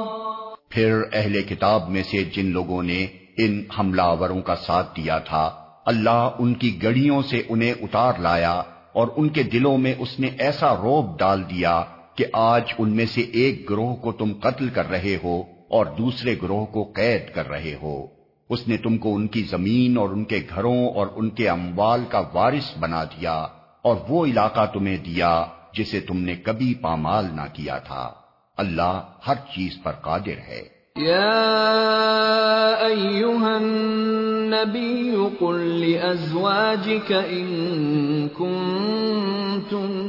پھر 0.69 1.01
اہل 1.13 1.41
کتاب 1.41 1.89
میں 1.89 2.03
سے 2.03 2.23
جن 2.33 2.51
لوگوں 2.51 2.81
نے 2.83 3.05
ان 3.37 3.61
حملہ 3.79 4.01
آوروں 4.01 4.41
کا 4.41 4.55
ساتھ 4.55 4.95
دیا 4.95 5.17
تھا، 5.19 5.49
اللہ 5.85 6.29
ان 6.39 6.53
کی 6.53 6.83
گڑیوں 6.83 7.21
سے 7.21 7.41
انہیں 7.49 7.73
اتار 7.81 8.19
لایا 8.19 8.61
اور 8.93 9.07
ان 9.17 9.29
کے 9.29 9.43
دلوں 9.43 9.77
میں 9.77 9.93
اس 9.99 10.19
نے 10.19 10.29
ایسا 10.39 10.75
روب 10.75 11.17
ڈال 11.19 11.49
دیا 11.49 11.81
کہ 12.19 12.25
آج 12.33 12.63
ان 12.77 12.95
میں 12.95 13.05
سے 13.05 13.21
ایک 13.21 13.69
گروہ 13.69 13.95
کو 13.95 14.11
تم 14.11 14.33
قتل 14.39 14.69
کر 14.69 14.89
رہے 14.89 15.17
ہو 15.23 15.43
اور 15.69 15.85
دوسرے 15.85 16.35
گروہ 16.43 16.65
کو 16.65 16.83
قید 16.83 17.33
کر 17.33 17.49
رہے 17.49 17.75
ہو۔ 17.81 18.07
اس 18.49 18.67
نے 18.67 18.77
تم 18.77 18.97
کو 18.97 19.15
ان 19.15 19.27
کی 19.27 19.41
زمین 19.41 19.97
اور 19.97 20.09
ان 20.09 20.23
کے 20.23 20.39
گھروں 20.55 20.89
اور 20.89 21.07
ان 21.15 21.29
کے 21.29 21.49
اموال 21.49 22.03
کا 22.09 22.21
وارث 22.33 22.77
بنا 22.79 23.03
دیا 23.03 23.47
اور 23.81 23.95
وہ 24.09 24.25
علاقہ 24.25 24.65
تمہیں 24.73 24.97
دیا 24.97 25.45
جسے 25.73 25.99
تم 25.99 26.19
نے 26.19 26.35
کبھی 26.35 26.73
پامال 26.73 27.25
نہ 27.25 27.41
کیا 27.53 27.77
تھا۔ 27.77 28.13
اللہ 28.57 29.11
ہر 29.27 29.35
چیز 29.35 29.83
پر 29.83 29.91
قادر 29.91 30.37
ہے۔ 30.47 30.78
يا 30.99 32.85
أيها 32.87 33.57
النبي 33.57 35.15
قل 35.41 35.79
لأزواجك 35.79 37.11
إن 37.11 38.29
كنتن 38.29 39.99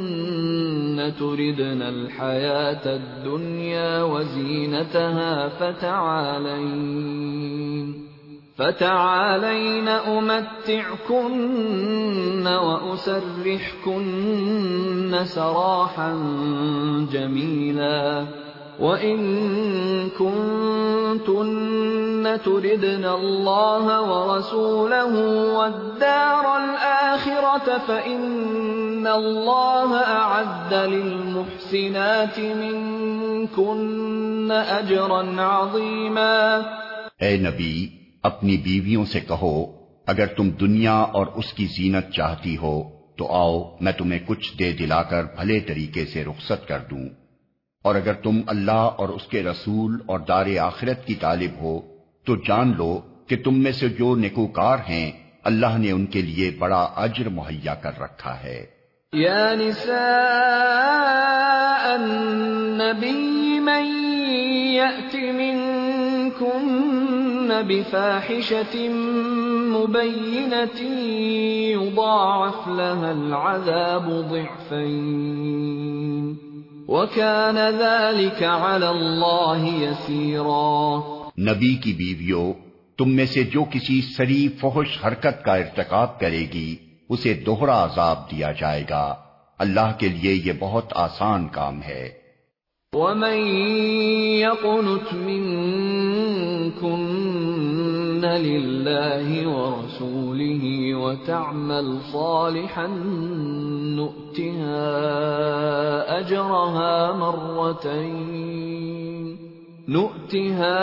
تردن 1.18 1.82
الحياة 1.82 2.96
الدنيا 2.96 4.02
وزينتها 4.02 5.48
فتعالين 5.48 6.90
فتعالين 8.56 9.88
أمتعكن 9.88 11.26
وأسرحكن 12.46 14.00
سراحا 15.24 16.12
جميلا 17.12 18.26
وَإِن 18.80 19.18
كُنتُنَّ 20.18 22.28
تُرِدْنَ 22.44 23.06
اللَّهَ 23.06 23.98
وَرَسُولَهُ 23.98 25.52
وَالدَّارَ 25.52 26.46
الْآخِرَةَ 26.46 27.70
فَإِنَّ 27.86 29.08
اللَّهَ 29.08 30.06
أَعَدَّ 30.06 30.90
لِلْمُحْسِنَاتِ 30.90 32.40
مِنكُنَّ 32.40 34.52
أَجْرًا 34.78 35.38
عَظِيمًا۔ 35.38 36.60
اے 37.20 37.36
نبی، 37.36 37.88
اپنی 38.22 38.56
بیویوں 38.56 39.04
سے 39.04 39.20
کہو، 39.20 39.66
اگر 40.06 40.26
تم 40.26 40.50
دنیا 40.50 40.92
اور 40.92 41.26
اس 41.26 41.52
کی 41.52 41.66
زینت 41.66 42.12
چاہتی 42.12 42.56
ہو، 42.56 42.82
تو 43.16 43.32
آؤ، 43.32 43.76
میں 43.80 43.92
تمہیں 43.92 44.20
کچھ 44.26 44.58
دے 44.58 44.72
دلا 44.72 45.02
کر 45.02 45.24
بھلے 45.24 45.60
طریقے 45.60 46.04
سے 46.04 46.24
رخصت 46.24 46.68
کر 46.68 46.78
دوں۔ 46.90 47.19
اور 47.82 47.94
اگر 47.94 48.12
تم 48.12 48.40
اللہ 48.46 48.70
اور 48.70 49.08
اس 49.08 49.26
کے 49.26 49.42
رسول 49.42 49.98
اور 50.06 50.20
دار 50.20 50.46
آخرت 50.60 51.06
کی 51.06 51.14
طالب 51.14 51.62
ہو، 51.62 51.80
تو 52.26 52.36
جان 52.36 52.74
لو 52.76 53.00
کہ 53.26 53.36
تم 53.44 53.62
میں 53.62 53.72
سے 53.72 53.88
جو 53.88 54.16
نکوکار 54.16 54.78
ہیں، 54.88 55.12
اللہ 55.44 55.78
نے 55.78 55.90
ان 55.90 56.06
کے 56.06 56.22
لیے 56.22 56.56
بڑا 56.58 56.88
اجر 56.96 57.28
مہیا 57.28 57.74
کر 57.74 58.00
رکھا 58.00 58.42
ہے۔ 58.42 58.66
یا 59.12 59.54
نساء 59.54 61.94
النبی 61.94 63.60
من 63.60 64.14
یأت 64.74 65.14
منکن 65.14 67.50
بفاحشة 67.68 68.78
مبینة 69.78 70.90
یضاعف 71.70 72.68
لها 72.68 73.08
العذاب 73.08 74.30
ضعفین۔ 74.30 76.49
وَكَانَ 76.90 77.70
ذَلِكَ 77.70 78.44
عَلَى 78.44 78.86
اللَّهِ 78.86 79.82
يَسِيرًا 79.82 81.00
نبی 81.38 81.74
کی 81.74 81.92
بیویوں 81.92 82.52
تم 82.98 83.10
میں 83.10 83.26
سے 83.26 83.42
جو 83.42 83.64
کسی 83.70 84.00
سری 84.00 84.48
فحش 84.48 85.06
حرکت 85.06 85.44
کا 85.44 85.54
ارتکاب 85.54 86.20
کرے 86.20 86.38
گی 86.38 86.76
اسے 87.08 87.34
دوہرا 87.34 87.84
عذاب 87.84 88.30
دیا 88.30 88.52
جائے 88.52 88.84
گا۔ 88.90 89.14
اللہ 89.58 89.92
کے 89.98 90.08
لیے 90.08 90.34
یہ 90.34 90.52
بہت 90.58 90.92
آسان 90.94 91.48
کام 91.48 91.82
ہے۔ 91.82 92.10
وَمَن 92.92 93.46
يَقُنُتْ 94.26 95.12
مِنكُنَّ 95.12 97.89
لِلَّهِ 98.24 99.46
وَرَسُولِهِ 99.46 100.94
وَتَعْمَلْ 100.94 101.98
صَالِحًا 102.12 102.86
نُؤْتِهَا 103.96 104.88
أَجْرَهَا 106.18 107.12
مَرَّتَيْنِ 107.12 108.70
نُؤْتِهَا 109.88 110.78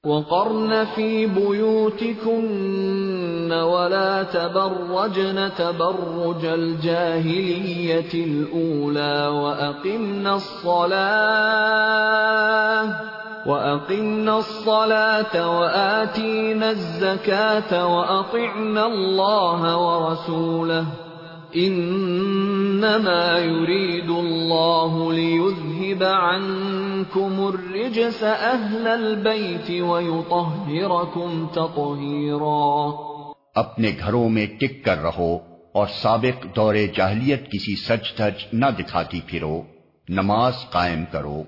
وقرن 0.04 0.73
في 0.95 1.26
بيوتكن 1.26 3.52
ولا 3.52 4.21
تبرجن 4.32 5.39
تبرج 5.56 6.45
الجاهلية 6.45 8.13
الأولى 8.13 9.28
وأقمنا 9.28 10.34
الصلاة 10.34 11.17
وأقمنا 13.45 14.38
الصلاة 14.38 15.34
وآتينا 15.34 16.69
الزكاة 16.69 17.86
وأطعنا 17.86 18.86
الله 18.86 19.76
ورسوله 19.76 20.86
انما 21.55 23.39
يريد 23.39 24.10
الله 24.10 25.13
ليذهب 25.13 26.03
عنكم 26.03 27.47
الرجس 27.47 28.23
اهل 28.23 28.88
البيت 28.88 29.83
ويطهركم 29.83 31.45
تطهيرا. 31.53 32.91
اپنے 33.55 33.91
گھروں 33.99 34.29
میں 34.29 34.45
ٹک 34.45 34.86
کر 34.86 34.97
رہو 34.97 35.38
اور 35.71 35.88
سابق 36.01 36.45
دور 36.55 36.75
جاہلیت 36.95 37.45
کسی 37.45 37.75
سچ 37.75 38.17
دھج 38.17 38.45
نہ 38.53 38.65
دکھاتی 38.79 39.19
پھرو، 39.27 39.62
نماز 40.10 40.53
قائم 40.69 41.03
کرو 41.12 41.43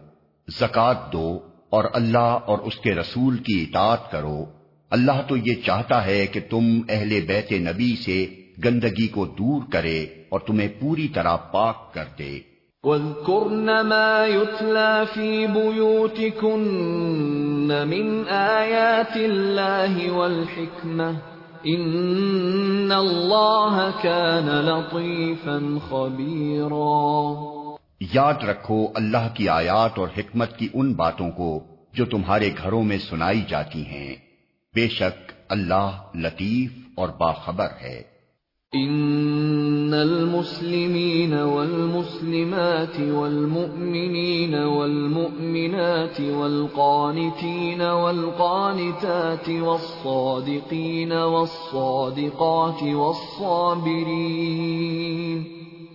زکات 0.59 1.13
دو 1.13 1.39
اور 1.69 1.83
اللہ 1.93 2.38
اور 2.45 2.59
اس 2.59 2.77
کے 2.77 2.95
رسول 2.95 3.38
کی 3.38 3.63
اطاعت 3.63 4.12
کرو۔ 4.12 4.45
اللہ 4.89 5.21
تو 5.27 5.38
یہ 5.38 5.53
چاہتا 5.65 6.05
ہے 6.05 6.27
کہ 6.27 6.39
تم 6.49 6.79
اہل 6.89 7.21
بیت 7.27 7.51
نبی 7.51 7.95
سے 8.05 8.38
گندگی 8.65 9.07
کو 9.07 9.25
دور 9.25 9.61
کرے 9.71 10.05
اور 10.29 10.39
تمہیں 10.39 10.67
پوری 10.79 11.07
طرح 11.07 11.35
پاک 11.35 11.93
کر 11.93 12.03
دے۔ 12.19 12.39
وَاذْكُرْنَ 12.83 13.83
مَا 13.83 14.27
يُتْلَى 14.27 15.03
فِي 15.13 15.47
بُيُوتِكُنَّ 15.47 17.85
مِنْ 17.85 18.29
آيَاتِ 18.29 19.23
اللَّهِ 19.23 20.09
وَالْحِكْمَةِ 20.09 21.13
إِنَّ 21.61 22.93
اللَّهَ 22.93 23.89
كَانَ 24.01 24.51
لَطِيفًا 24.51 25.77
خَبِيرًا۔ 25.89 27.33
یاد 28.13 28.43
رکھو 28.43 28.87
اللہ 28.95 29.27
کی 29.33 29.49
آیات 29.49 29.99
اور 29.99 30.07
حکمت 30.17 30.57
کی 30.57 30.67
ان 30.73 30.93
باتوں 30.93 31.31
کو 31.31 31.63
جو 31.93 32.05
تمہارے 32.05 32.49
گھروں 32.63 32.83
میں 32.83 32.97
سنائی 32.97 33.43
جاتی 33.47 33.85
ہیں۔ 33.85 34.15
بے 34.75 34.87
شک 34.87 35.31
اللہ 35.49 35.91
لطیف 36.15 36.71
اور 36.95 37.09
باخبر 37.09 37.67
ہے۔ 37.81 38.18
ان 38.75 39.93
المسلمين 39.93 41.34
والمسلمات 41.34 42.99
والمؤمنين 42.99 44.55
والمؤمنات 44.55 46.21
والقانتين 46.21 47.82
والقانتات 47.82 49.49
والصادقين 49.49 51.13
والصادقات 51.13 52.84
والصابرين 52.84 53.99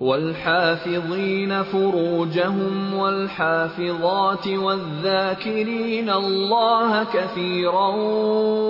والحافظين 0.00 1.62
فروجهم 1.62 2.94
والحافظات 2.94 4.48
والذاكرين 4.48 6.10
الله 6.10 7.04
كثيرا 7.04 7.86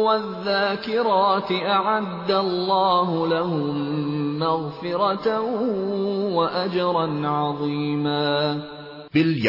والذاكرات 0.07 1.53
أعد 1.53 2.31
الله 2.31 3.29
لهم 3.29 4.39
مغفرة 4.39 5.41
وأجرا 6.31 7.29
عظيما 7.29 8.61
بال 9.15 9.49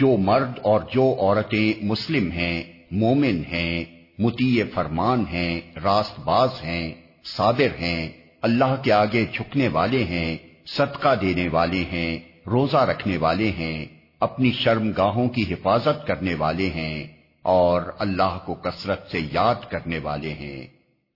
جو 0.00 0.16
مرد 0.16 0.58
اور 0.62 0.80
جو 0.92 1.14
عورتیں 1.18 1.72
مسلم 1.82 2.30
ہیں، 2.30 2.62
مومن 2.90 3.42
ہیں 3.52 3.84
متی 4.18 4.62
فرمان 4.74 5.24
ہیں 5.30 5.60
راست 5.84 6.20
باز 6.24 6.62
ہیں 6.64 6.94
صابر 7.24 7.80
ہیں، 7.80 8.08
اللہ 8.42 8.74
کے 8.82 8.92
آگے 8.92 9.24
جھکنے 9.32 9.68
والے 9.68 10.04
ہیں 10.04 10.36
صدقہ 10.66 11.14
دینے 11.14 11.48
والے 11.48 11.84
ہیں، 11.92 12.18
روزہ 12.46 12.76
رکھنے 12.76 13.16
والے 13.16 13.50
ہیں، 13.50 13.86
اپنی 14.20 14.52
شرم 14.52 14.90
گاہوں 14.90 15.28
کی 15.28 15.52
حفاظت 15.52 16.06
کرنے 16.06 16.34
والے 16.34 16.66
ہیں 16.66 17.06
اور 17.42 17.82
اللہ 17.98 18.38
کو 18.44 18.54
کثرت 18.54 19.10
سے 19.10 19.20
یاد 19.32 19.70
کرنے 19.70 19.98
والے 20.02 20.32
ہیں۔ 20.32 20.66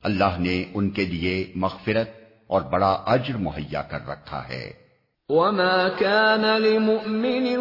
اللہ 0.03 0.39
نے 0.39 0.65
ان 0.75 0.91
کے 0.91 1.05
لیے 1.05 1.53
مغفرت 1.55 2.11
اور 2.47 2.63
بڑا 2.63 3.03
اجر 3.07 3.37
مہیا 3.37 3.83
کر 3.83 4.09
رکھا 4.09 4.49
ہے۔ 4.49 4.89
وما 5.29 5.89
كان 5.99 6.41
لمؤمن 6.41 7.57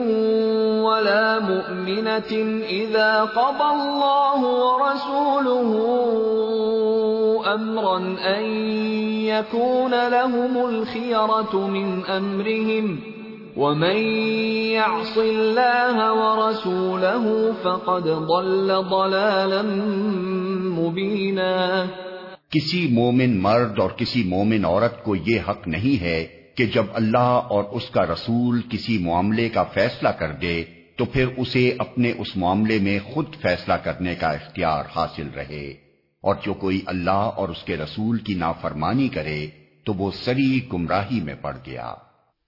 ولا 0.81 1.39
مؤمنة 1.39 2.49
إذا 2.69 3.23
قضى 3.35 3.69
الله 3.69 4.43
ورسوله 4.43 5.75
أمرا 7.53 7.97
أن 8.37 8.43
يكون 9.23 9.91
لهم 9.91 10.57
الخيرة 10.57 11.67
من 11.67 12.01
أمرهم 12.09 12.97
ومن 13.57 13.97
يعص 14.71 15.17
الله 15.17 16.13
ورسوله 16.13 17.51
فقد 17.61 18.03
ضل 18.03 18.71
ضلالا 18.89 19.61
مبينا۔ 20.79 21.85
کسی 22.49 22.87
مومن 22.91 23.41
مرد 23.41 23.79
اور 23.79 23.89
کسی 23.89 24.23
مومن 24.23 24.65
عورت 24.65 25.03
کو 25.03 25.15
یہ 25.15 25.39
حق 25.49 25.67
نہیں 25.67 26.01
ہے 26.01 26.27
کہ 26.55 26.65
جب 26.65 26.83
اللہ 26.93 27.41
اور 27.49 27.63
اس 27.71 27.89
کا 27.89 28.05
رسول 28.05 28.61
کسی 28.69 28.97
معاملے 28.97 29.49
کا 29.49 29.63
فیصلہ 29.63 30.09
کر 30.09 30.31
دے، 30.31 30.63
تو 30.97 31.05
پھر 31.05 31.25
اسے 31.37 31.75
اپنے 31.79 32.13
اس 32.17 32.37
معاملے 32.37 32.79
میں 32.79 32.99
خود 33.13 33.25
فیصلہ 33.41 33.73
کرنے 33.73 34.15
کا 34.15 34.27
اختیار 34.27 34.83
حاصل 34.95 35.27
رہے۔ 35.35 35.86
اور 36.27 36.35
جو 36.45 36.53
کوئی 36.53 36.81
اللہ 36.85 37.11
اور 37.11 37.49
اس 37.49 37.63
کے 37.63 37.77
رسول 37.77 38.17
کی 38.17 38.33
نافرمانی 38.33 39.07
کرے 39.07 39.47
تو 39.85 39.93
وہ 39.93 40.11
سری 40.11 40.59
گمراہی 40.73 41.21
میں 41.21 41.35
پڑ 41.41 41.57
گیا۔ 41.65 41.93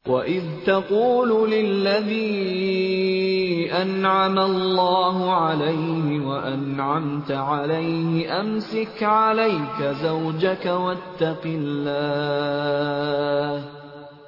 وَإِذْ 0.06 0.44
تَقُولُ 0.66 1.48
لِلَّذِي 1.48 3.72
أَنْعَمَ 3.82 4.40
اللَّهُ 4.40 5.30
عَلَيْهِ 5.30 6.26
وَأَنْعَمْتَ 6.26 7.32
عَلَيْهِ 7.32 8.40
أَمْسِكْ 8.40 9.04
عَلَيْكَ 9.04 9.84
زَوْجَكَ 10.02 10.70
وَاتَّقِ 10.70 11.46
اللَّهِ 11.46 13.79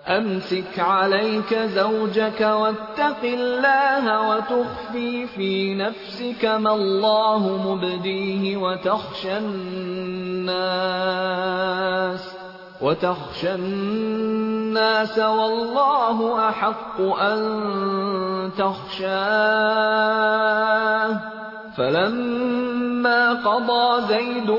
امسك 0.08 0.80
عليك 0.80 1.54
زوجك 1.54 2.42
واتق 2.42 3.24
الله 3.24 4.30
وتخفي 4.30 5.28
في 5.28 5.76
نفسك 5.76 6.46
ما 6.46 6.74
الله 6.74 7.58
مبديه 7.68 8.58
وتخشى 8.58 9.38
الناس 9.38 10.62
وتخشى 12.82 13.56
الناس 13.56 15.20
والله 15.20 16.50
احق 16.50 17.02
ان 17.02 18.52
تخشاه 18.58 19.82
فلما 21.77 23.34
قضى 23.34 24.01
زيد 24.07 24.51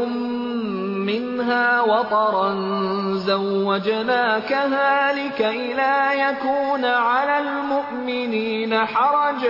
منها 1.06 1.80
وطرا 1.82 2.54
زوجناكها 3.14 5.12
لكي 5.12 5.74
لا 5.74 6.12
يكون 6.12 6.84
على 6.84 7.38
المؤمنين 7.38 8.78
حرج، 8.78 9.46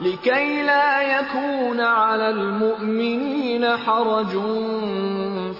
لكي 0.00 0.62
لا 0.62 1.18
يكون 1.18 1.80
على 1.80 2.30
المؤمنين 2.30 3.76
حرج 3.76 4.38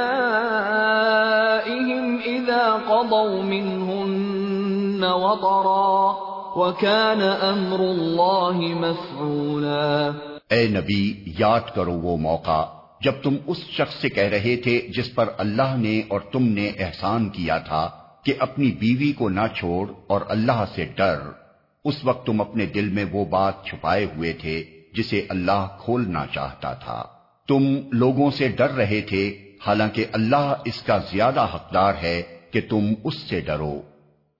إذا 2.18 2.72
قضوا 2.72 3.42
منهن 3.42 5.05
وطرا. 5.05 6.36
وكان 6.59 7.21
أمر 7.55 7.81
الله 7.81 8.81
مفعولا 8.81 10.11
اے 10.51 10.69
نبی، 10.69 11.25
یاد 11.38 11.61
کرو 11.75 11.92
وہ 11.92 12.16
موقع 12.16 12.64
جب 13.01 13.12
تم 13.23 13.37
اس 13.47 13.57
شخص 13.59 13.95
سے 13.95 14.09
کہہ 14.09 14.25
رہے 14.25 14.57
تھے 14.57 14.88
جس 14.97 15.14
پر 15.14 15.29
اللہ 15.38 15.77
نے 15.77 16.03
اور 16.09 16.21
تم 16.21 16.42
نے 16.42 16.71
احسان 16.79 17.29
کیا 17.29 17.59
تھا 17.59 17.90
کہ 18.25 18.35
اپنی 18.38 18.71
بیوی 18.71 19.12
کو 19.12 19.29
نہ 19.29 19.40
چھوڑ 19.55 19.90
اور 20.07 20.21
اللہ 20.29 20.64
سے 20.75 20.87
ڈر۔ 20.97 21.19
اس 21.85 22.05
وقت 22.05 22.27
تم 22.27 22.40
اپنے 22.40 22.66
دل 22.66 22.88
میں 22.88 23.05
وہ 23.12 23.25
بات 23.25 23.64
چھپائے 23.64 24.05
ہوئے 24.05 24.33
تھے 24.33 24.64
جسے 24.95 25.27
اللہ 25.29 25.66
کھولنا 25.79 26.27
چاہتا 26.35 26.73
تھا۔ 26.73 27.05
تم 27.49 27.77
لوگوں 27.92 28.31
سے 28.31 28.49
ڈر 28.49 28.71
رہے 28.71 29.01
تھے، 29.01 29.38
حالانکہ 29.66 30.05
اللہ 30.12 30.55
اس 30.64 30.83
کا 30.83 30.99
زیادہ 30.99 31.47
حقدار 31.55 31.92
ہے 32.03 32.23
کہ 32.51 32.61
تم 32.69 32.92
اس 33.05 33.14
سے 33.14 33.40
ڈرو۔ 33.40 33.83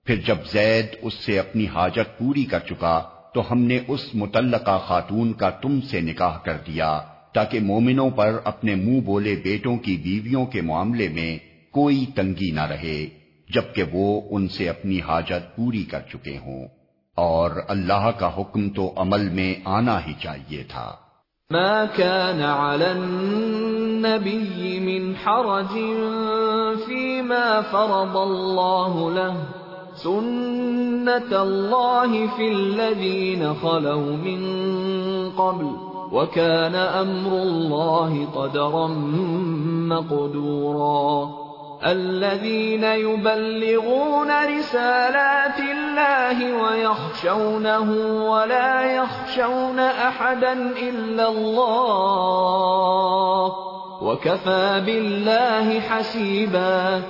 پھر 0.07 0.15
جب 0.15 0.37
زید 0.51 0.85
اس 1.01 1.13
سے 1.13 1.39
اپنی 1.39 1.65
حاجت 1.67 2.17
پوری 2.17 2.43
کر 2.43 2.59
چکا 2.59 3.03
تو 3.33 3.51
ہم 3.51 3.61
نے 3.61 3.79
اس 3.87 4.15
متعلقہ 4.15 4.79
خاتون 4.87 5.33
کا 5.33 5.49
تم 5.49 5.81
سے 5.81 6.01
نکاح 6.01 6.37
کر 6.37 6.57
دیا 6.67 7.01
تاکہ 7.33 7.59
مومنوں 7.59 8.09
پر 8.09 8.39
اپنے 8.43 8.75
منہ 8.75 8.99
بولے 8.99 9.35
بیٹوں 9.43 9.77
کی 9.77 9.97
بیویوں 9.97 10.45
کے 10.45 10.61
معاملے 10.61 11.07
میں 11.07 11.37
کوئی 11.71 12.05
تنگی 12.15 12.51
نہ 12.51 12.61
رہے، 12.61 13.07
جبکہ 13.49 13.83
وہ 13.91 14.21
ان 14.29 14.47
سے 14.47 14.69
اپنی 14.69 15.01
حاجت 15.01 15.55
پوری 15.55 15.83
کر 15.83 15.99
چکے 16.09 16.37
ہوں۔ 16.37 16.67
اور 17.15 17.51
اللہ 17.67 18.11
کا 18.17 18.31
حکم 18.37 18.69
تو 18.69 18.93
عمل 18.97 19.29
میں 19.29 19.55
آنا 19.65 19.99
ہی 20.07 20.13
چاہیے 20.19 20.63
تھا۔ 20.63 20.95
ما 21.51 21.83
كان 21.95 22.41
على 22.41 22.85
النبي 22.85 24.79
من 24.79 25.13
حرج 25.25 25.73
فيما 26.85 27.61
فرض 27.71 28.15
الله 28.15 29.13
له۔ 29.13 29.56
سنة 29.97 31.41
الله 31.41 32.27
في 32.27 32.51
الذين 32.51 33.53
خلوا 33.53 34.15
من 34.17 34.41
قبل 35.37 35.71
وكان 36.11 36.75
أمر 36.75 37.31
الله 37.31 38.27
قدرا 38.35 38.87
مقدورا 39.89 41.29
الذين 41.85 42.83
يبلغون 42.83 44.27
رسالات 44.57 45.59
الله 45.59 46.63
ويخشونه 46.63 47.91
ولا 48.31 48.95
يخشون 48.95 49.79
أحدا 49.79 50.53
إلا 50.89 51.29
الله 51.29 52.67
وكفى 54.01 54.83
بالله 54.85 55.79
حسيبا 55.79 57.01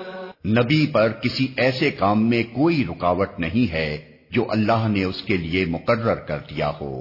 نبی 0.47 0.85
پر 0.87 1.11
کسی 1.11 1.47
ایسے 1.57 1.89
کام 1.91 2.29
میں 2.29 2.41
کوئی 2.53 2.83
رکاوٹ 2.85 3.39
نہیں 3.39 3.71
ہے 3.73 3.97
جو 4.31 4.45
اللہ 4.51 4.87
نے 4.87 5.03
اس 5.03 5.21
کے 5.21 5.37
لیے 5.37 5.65
مقرر 5.65 6.19
کر 6.27 6.39
دیا 6.49 6.71
ہو۔ 6.81 6.93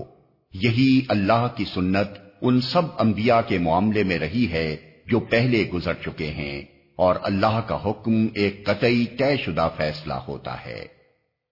یہی 0.54 1.00
اللہ 1.08 1.46
کی 1.56 1.64
سنت 1.64 2.18
ان 2.42 2.60
سب 2.60 2.82
انبیاء 2.98 3.40
کے 3.48 3.58
معاملے 3.58 4.02
میں 4.02 4.18
رہی 4.18 4.46
ہے 4.52 4.76
جو 5.06 5.20
پہلے 5.30 5.62
گزر 5.74 5.94
چکے 6.04 6.30
ہیں، 6.30 6.60
اور 6.98 7.16
اللہ 7.22 7.60
کا 7.68 7.78
حکم 7.84 8.26
ایک 8.34 8.64
قطعی 8.66 9.06
طے 9.18 9.36
شدہ 9.36 9.68
فیصلہ 9.76 10.14
ہوتا 10.28 10.54
ہے۔ 10.66 10.84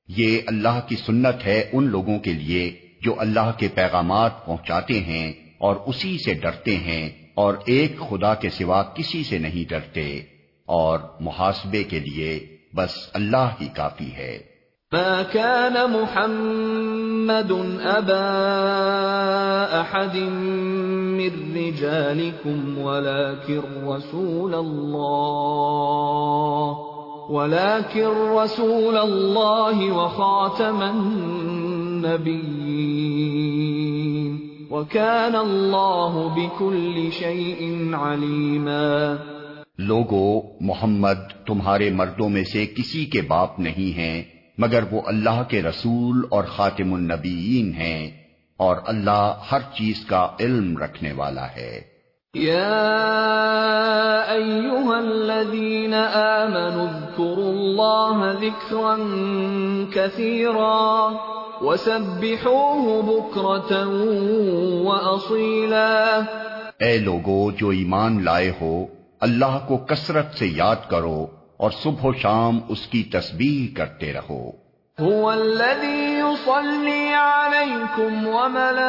یہ 0.08 0.38
اللہ 0.46 0.80
کی 0.88 0.96
سنت 0.96 1.46
ہے 1.46 1.62
ان 1.72 1.88
لوگوں 1.88 2.18
کے 2.18 2.32
لیے 2.32 2.70
جو 3.02 3.14
اللہ 3.20 3.50
کے 3.58 3.68
پیغامات 3.74 4.44
پہنچاتے 4.46 5.00
ہیں 5.00 5.32
اور 5.58 5.76
اسی 5.86 6.16
سے 6.18 6.34
ڈرتے 6.34 6.76
ہیں، 6.76 7.08
اور 7.34 7.54
ایک 7.66 7.98
خدا 8.00 8.34
کے 8.34 8.50
سوا 8.50 8.82
کسی 8.96 9.24
سے 9.24 9.38
نہیں 9.38 9.68
ڈرتے۔ 9.70 10.06
اور 10.66 10.98
محاسبے 11.20 11.84
کے 11.84 11.98
لیے 11.98 12.56
بس 12.74 12.90
اللہ 13.14 13.48
ہی 13.60 13.68
کافی 13.68 14.12
ہے۔ 14.12 14.54
ما 14.92 15.22
كان 15.32 15.74
محمد 15.92 17.50
ابا 17.84 18.24
احد 19.72 20.14
من 20.14 21.56
رجالكم 21.56 22.78
ولكن 22.78 23.60
رسول 23.88 24.54
الله، 24.54 25.10
ولكن 27.28 28.06
رسول 28.42 28.96
الله 28.96 29.92
وخاتم 29.92 30.82
النبيين، 30.82 31.98
وكان 34.70 35.36
الله 35.36 36.28
بكل 36.36 37.10
شيء 37.10 37.94
عليما۔ 37.94 39.14
لوگو 39.78 40.42
محمد 40.60 41.46
تمہارے 41.46 41.90
مردوں 41.90 42.28
میں 42.28 42.44
سے 42.44 42.66
کسی 42.66 43.04
کے 43.04 43.20
باپ 43.20 43.60
نہیں 43.60 43.98
ہیں 43.98 44.22
مگر 44.58 44.82
وہ 44.90 45.00
اللہ 45.06 45.42
کے 45.48 45.62
رسول 45.62 46.22
اور 46.30 46.44
خاتم 46.44 46.94
النبیین 46.94 47.74
ہیں 47.74 48.10
اور 48.56 48.76
اللہ 48.86 49.38
ہر 49.52 49.58
چیز 49.58 50.04
کا 50.06 50.28
علم 50.40 50.78
رکھنے 50.78 51.12
والا 51.12 51.46
ہے۔ 51.46 51.80
یا 52.34 52.74
ایوہا 54.28 54.96
الذین 54.96 55.94
آمنوا 55.94 56.88
اذکروا 56.88 57.48
اللہ 57.48 58.32
ذکرا 58.40 58.96
کثیرا 59.94 61.08
وسبحوه 61.60 63.00
بکرتا 63.02 63.86
واصیلا 64.84 66.20
اے 66.78 66.98
لوگو 66.98 67.50
جو 67.50 67.68
ایمان 67.68 68.24
لائے 68.24 68.52
ہو 68.60 68.86
اللہ 69.20 69.58
کو 69.68 69.76
کثرت 69.76 70.34
سے 70.34 70.46
یاد 70.46 70.76
کرو 70.88 71.26
اور 71.56 71.70
صبح 71.70 72.08
و 72.08 72.12
شام 72.12 72.60
اس 72.68 72.86
کی 72.86 73.02
تسبیح 73.02 73.76
کرتے 73.76 74.12
رہو۔ 74.12 74.64
هو 75.02 75.30
الذي 75.30 76.14
يصلي 76.18 77.08
عليكم 77.14 78.26
وملائكته 78.26 78.84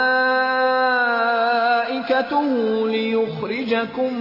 ليخرجكم 2.90 4.14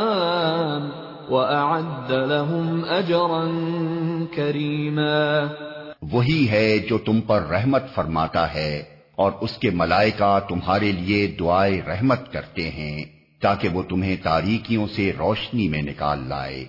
وہی 6.11 6.49
ہے 6.49 6.77
جو 6.77 6.97
تم 6.97 7.21
پر 7.21 7.41
رحمت 7.41 7.83
فرماتا 7.95 8.53
ہے 8.53 8.83
اور 9.15 9.31
اس 9.41 9.57
کے 9.57 9.69
ملائکہ 9.69 10.39
تمہارے 10.49 10.91
لیے 10.91 11.27
دعائے 11.27 11.81
رحمت 11.87 12.31
کرتے 12.31 12.69
ہیں 12.69 12.99
تاکہ 13.41 13.69
وہ 13.69 13.83
تمہیں 13.83 14.15
تاریکیوں 14.23 14.87
سے 14.87 15.11
روشنی 15.19 15.67
میں 15.67 15.81
نکال 15.81 16.19
لائے۔ 16.27 16.65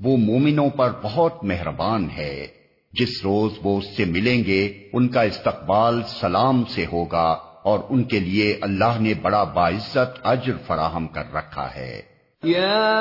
وہ 0.00 0.16
مومنوں 0.16 0.70
پر 0.70 0.90
بہت 1.02 1.44
مہربان 1.44 2.08
ہے۔ 2.16 2.46
جس 2.92 3.24
روز 3.24 3.52
وہ 3.62 3.78
اس 3.78 3.96
سے 3.96 4.04
ملیں 4.04 4.44
گے، 4.44 4.88
ان 4.92 5.08
کا 5.08 5.22
استقبال 5.22 6.02
سلام 6.20 6.64
سے 6.64 6.86
ہوگا۔ 6.92 7.36
اور 7.64 7.78
ان 7.88 8.04
کے 8.04 8.20
لیے 8.20 8.58
اللہ 8.62 9.00
نے 9.00 9.14
بڑا 9.14 9.44
باعزت 9.44 10.18
اجر 10.22 10.52
فراہم 10.66 11.06
کر 11.06 11.34
رکھا 11.34 11.68
ہے۔ 11.74 12.14
يا 12.44 13.00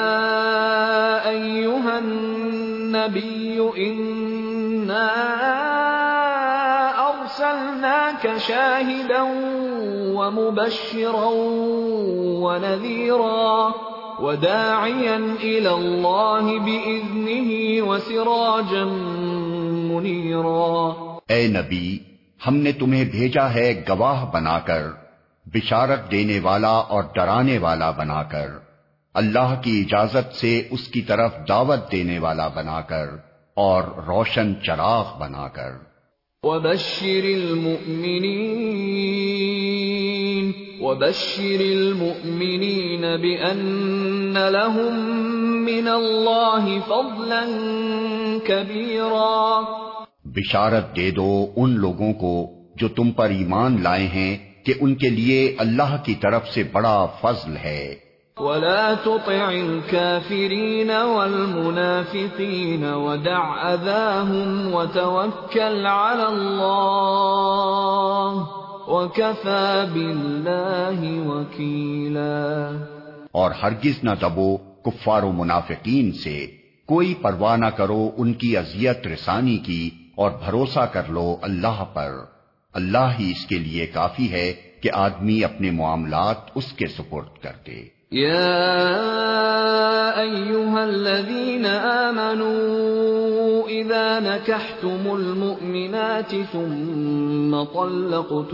أيها 1.30 1.98
النبي 1.98 3.60
إنا 3.78 5.08
أرسلناك 7.10 8.38
شاهدا 8.38 9.22
ومبشرا 10.18 11.30
ونذيرا 12.46 13.72
وداعيا 14.20 15.20
إلى 15.42 15.70
الله 15.70 16.46
بإذنه 16.60 17.50
وسراجا 17.88 18.86
منيرا 19.92 20.92
اے 21.28 21.48
نبی 21.48 22.13
ہم 22.48 22.56
نے 22.56 22.72
تمہیں 22.72 23.06
بھیجا 23.06 23.54
ہے 23.54 23.84
گواہ 23.90 24.26
بنا 24.26 24.60
کر، 24.60 24.84
بشارت 25.46 26.12
دینے 26.12 26.40
والا 26.40 26.68
اور 26.68 27.04
ڈرانے 27.16 27.58
والا 27.58 27.92
بنا 27.92 28.24
کر، 28.24 28.48
اللہ 29.14 29.62
کی 29.62 29.82
اجازت 29.82 30.36
سے 30.36 30.64
اس 30.72 30.88
کی 30.88 31.02
طرف 31.02 31.32
دعوت 31.50 31.92
دینے 31.92 32.20
والا 32.20 32.48
بنا 32.48 32.82
کر 32.82 33.06
اور 33.54 33.84
روشن 33.84 34.54
چراغ 34.64 35.18
بنا 35.20 35.48
کر۔ 35.48 35.94
وبشر 36.44 37.24
المؤمنين 37.24 38.02
وبشر 40.82 41.60
المؤمنين 41.60 43.02
بأن 43.02 44.34
لهم 44.34 44.96
من 45.66 45.88
الله 45.88 46.78
فضلا 46.88 47.46
كبيرا۔ 48.48 49.83
بشارت 50.36 50.96
دے 50.96 51.12
دو 51.12 51.48
ان 51.56 51.72
لوگوں 51.72 52.14
کو 52.14 52.48
جو 52.76 52.88
تم 52.88 53.12
پر 53.12 53.30
ایمان 53.30 53.84
لائے 53.84 54.08
ہیں 54.08 54.38
کہ 54.66 54.74
ان 54.80 54.96
کے 54.96 55.10
لیے 55.10 55.56
اللہ 55.58 55.96
کی 56.04 56.14
طرف 56.14 56.50
سے 56.50 56.64
بڑا 56.64 57.06
فضل 57.22 57.58
ہے۔ 57.58 57.96
ولا 58.38 58.94
تطع 59.04 59.46
الكافرين 59.48 60.90
والمنافقين 60.90 62.84
ودع 62.94 63.70
أذاهم 63.70 64.74
وتوكل 64.74 65.86
على 65.86 66.36
الله 66.36 66.82
وكفى 68.88 69.86
بالله 69.94 71.24
وكيلا۔ 71.26 72.70
اور 73.32 73.52
ہرگز 73.64 74.04
نہ 74.04 74.12
دبو 74.22 74.58
کفار 74.58 75.24
و 75.24 75.32
منافقین 75.32 76.12
سے۔ 76.12 76.48
کوئی 76.86 77.14
پرواہ 77.22 77.58
نہ 77.58 77.66
کرو 77.66 78.10
ان 78.18 78.34
کی 78.34 78.58
اذیت 78.58 79.08
رسانی 79.08 79.58
کی۔ 79.58 79.90
اور 80.16 80.32
بھروسہ 80.32 80.80
کر 80.80 81.04
لو 81.08 81.38
اللہ 81.42 81.86
پر۔ 81.94 82.12
اللہ 82.74 83.12
ہی 83.20 83.32
اس 83.32 83.46
کے 83.46 83.56
لیے 83.56 83.88
کافی 83.88 84.32
ہے 84.32 84.54
کہ 84.82 84.90
آدمی 84.94 85.44
اپنے 85.44 85.72
معاملات 85.72 86.38
اس 86.56 86.74
کے 86.74 86.88
سپرد 86.88 87.44
کر 87.44 87.52
دے۔ 87.68 87.94
يا 88.16 88.92
أيها 90.16 90.82
الذين 90.82 91.66
آمنوا 91.84 92.62
إذا 93.68 94.20
نكحتم 94.20 95.12
المؤمنات 95.12 96.36
ثم 96.52 97.64
طلقتموهن 97.74 98.50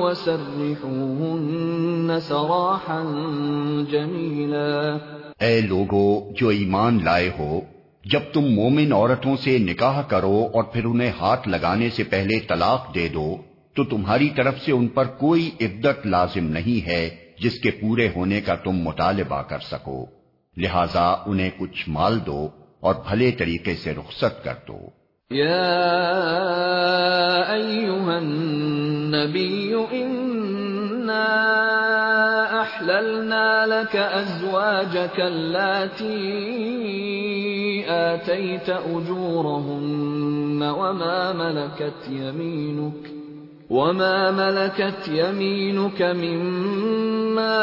وسرحوهن 0.00 1.40
سراحا 2.20 3.02
جميلا 3.90 4.98
اے 5.40 5.60
لوگو، 5.60 6.08
جو 6.40 6.48
ایمان 6.48 6.94
لائے 7.04 7.28
ہو 7.38 7.60
جب 8.04 8.20
تم 8.32 8.40
مومن 8.40 8.92
عورتوں 8.92 9.36
سے 9.36 9.58
نکاح 9.58 10.02
کرو 10.02 10.48
اور 10.54 10.64
پھر 10.64 10.84
انہیں 10.84 11.12
ہاتھ 11.20 11.48
لگانے 11.48 11.90
سے 11.90 12.04
پہلے 12.04 12.40
طلاق 12.40 12.94
دے 12.94 13.08
دو، 13.08 13.36
تو 13.76 13.84
تمہاری 13.84 14.28
طرف 14.36 14.60
سے 14.60 14.72
ان 14.72 14.88
پر 14.88 15.04
کوئی 15.04 15.50
عدت 15.60 16.06
لازم 16.06 16.44
نہیں 16.44 16.86
ہے 16.86 17.10
جس 17.40 17.60
کے 17.60 17.70
پورے 17.70 18.08
ہونے 18.16 18.40
کا 18.40 18.54
تم 18.54 18.72
مطالبہ 18.72 19.42
کر 19.42 19.58
سکو۔ 19.58 20.06
لہذا 20.56 21.14
انہیں 21.26 21.50
کچھ 21.58 21.88
مال 21.88 22.18
دو 22.26 22.48
اور 22.80 22.94
بھلے 23.08 23.30
طریقے 23.30 23.74
سے 23.74 23.94
رخصت 23.94 24.44
کر 24.44 24.54
دو۔ 24.68 24.78
یا 25.30 25.72
ایوہا 27.48 28.16
النبی 28.16 29.74
احللنا 32.60 33.66
لك 33.66 33.96
ازواجك 33.96 35.20
اللاتی 35.20 36.50
آتيت 38.14 38.70
أجورهن 38.70 40.62
وما 40.62 41.32
ملكت 41.32 42.08
يمينك 42.10 43.10
وما 43.70 44.30
ملكت 44.30 45.08
يمينك 45.08 46.02
مما 46.02 47.60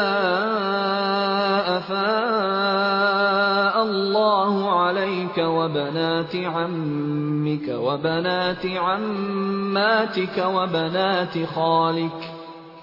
أفاء 1.78 3.82
الله 3.82 4.80
عليك 4.80 5.38
وبنات 5.38 6.36
عمك 6.36 7.68
وبنات 7.68 8.66
عماتك 8.66 10.44
وبنات 10.54 11.44
خالك 11.54 12.37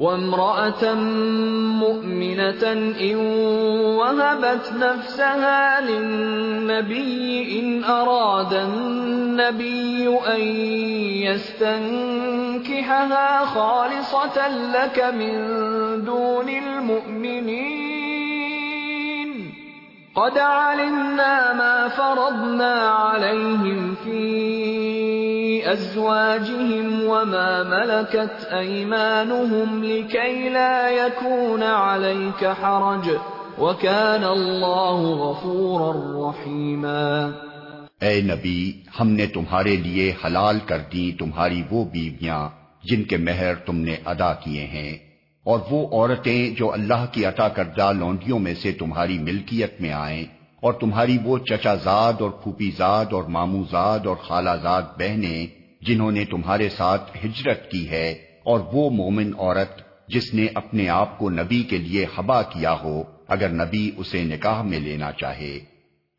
وامرأة 0.00 0.94
مؤمنة 1.84 2.72
إن 3.00 3.16
وهبت 4.00 4.72
نفسها 4.72 5.80
للنبي 5.80 7.60
إن 7.60 7.84
أراد 7.84 8.54
النبي 8.54 10.08
أن 10.08 10.40
يستنكحها 11.60 13.44
خالصة 13.44 14.48
لك 14.48 15.04
من 15.14 15.34
دون 16.04 16.48
المؤمنين. 16.48 18.00
قد 20.14 20.38
علمنا 20.38 21.52
ما 21.52 21.88
فرضنا 21.88 22.74
عليهم 22.88 23.94
في 24.04 24.99
أزواجهم 25.72 27.04
وما 27.06 27.62
ملكت 27.62 28.48
أيمانهم 28.52 29.84
لكي 29.84 30.48
لا 30.48 30.90
يكون 30.90 31.62
عليك 31.62 32.46
حرج 32.46 33.10
وكان 33.58 34.24
الله 34.24 35.00
غفورا 35.22 35.92
رحيما 36.16 37.32
اے 38.02 38.20
نبی، 38.22 38.60
ہم 38.98 39.08
نے 39.16 39.26
تمہارے 39.32 39.76
لیے 39.76 40.12
حلال 40.24 40.58
کر 40.66 40.80
دی 40.92 41.10
تمہاری 41.18 41.62
وہ 41.70 41.84
بیویاں 41.92 42.42
جن 42.90 43.02
کے 43.04 43.16
مہر 43.16 43.54
تم 43.66 43.76
نے 43.88 43.96
ادا 44.12 44.32
کیے 44.44 44.64
ہیں، 44.66 44.92
اور 45.46 45.58
وہ 45.70 45.80
عورتیں 45.92 46.54
جو 46.58 46.72
اللہ 46.72 47.04
کی 47.12 47.24
عطا 47.24 47.48
کردہ 47.56 47.90
لونڈیوں 47.98 48.38
میں 48.38 48.54
سے 48.62 48.72
تمہاری 48.78 49.18
ملکیت 49.18 49.80
میں 49.80 49.92
آئیں، 49.92 50.24
اور 50.62 50.72
تمہاری 50.80 51.16
وہ 51.24 51.38
چچا 51.50 51.74
زاد 51.84 52.20
اور 52.22 52.30
پھوپھی 52.42 52.70
زاد 52.76 53.12
اور 53.16 53.24
مامو 53.36 53.62
زاد 53.70 54.06
اور 54.06 54.16
خالہ 54.26 54.54
زاد 54.62 54.82
بہنیں 54.98 55.46
جنہوں 55.80 56.10
نے 56.12 56.24
تمہارے 56.24 56.68
ساتھ 56.68 57.16
ہجرت 57.24 57.70
کی 57.70 57.88
ہے، 57.90 58.08
اور 58.44 58.60
وہ 58.72 58.90
مومن 58.90 59.32
عورت 59.38 59.80
جس 60.08 60.34
نے 60.34 60.46
اپنے 60.54 60.88
آپ 60.88 61.18
کو 61.18 61.30
نبی 61.30 61.62
کے 61.62 61.76
لیے 61.76 62.06
حبا 62.16 62.42
کیا 62.42 62.74
ہو، 62.82 63.02
اگر 63.28 63.48
نبی 63.48 63.90
اسے 63.96 64.22
نکاح 64.24 64.62
میں 64.62 64.80
لینا 64.80 65.12
چاہے۔ 65.12 65.58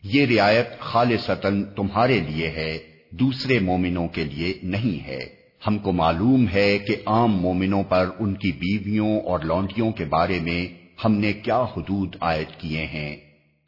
یہ 0.04 0.26
رعایت 0.26 0.80
خالصتاً 0.80 1.64
تمہارے 1.64 2.20
لیے 2.20 2.48
ہے، 2.48 2.78
دوسرے 3.12 3.60
مومنوں 3.60 4.08
کے 4.08 4.24
لیے 4.24 4.54
نہیں 4.64 5.08
ہے۔ 5.08 5.20
ہم 5.68 5.78
کو 5.78 5.92
معلوم 5.92 6.46
ہے 6.54 6.78
کہ 6.78 6.96
عام 7.06 7.32
مومنوں 7.32 7.84
پر 7.84 8.10
ان 8.20 8.34
کی 8.34 8.52
بیویوں 8.52 9.20
اور 9.22 9.40
لونڈیوں 9.40 9.92
کے 9.92 10.06
بارے 10.06 10.40
میں 10.40 10.66
ہم 11.06 11.16
نے 11.16 11.34
کیا 11.34 11.62
حدود 11.76 12.16
عائد 12.22 12.60
کیے 12.60 12.86
ہیں۔ 12.86 13.16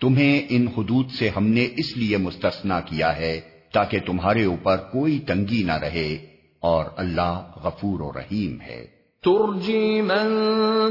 تمہیں 0.02 0.42
ان 0.50 0.68
حدود 0.78 1.10
سے 1.10 1.30
ہم 1.30 1.48
نے 1.48 1.68
اس 1.78 1.98
لیے 1.98 2.18
مستثنا 2.18 2.80
کیا 2.82 3.16
ہے 3.18 3.40
تاکہ 3.74 4.00
تمہارے 4.06 4.46
اوپر 4.46 4.78
کوئی 4.78 5.20
تنگی 5.20 5.64
نہ 5.64 5.72
رہے 5.72 6.18
اور 6.60 6.86
اللہ 6.98 7.42
غفور 7.64 8.00
و 8.00 8.12
رحیم 8.12 8.62
ہے۔ 8.62 8.86
ترجی 9.24 10.02
من 10.02 10.48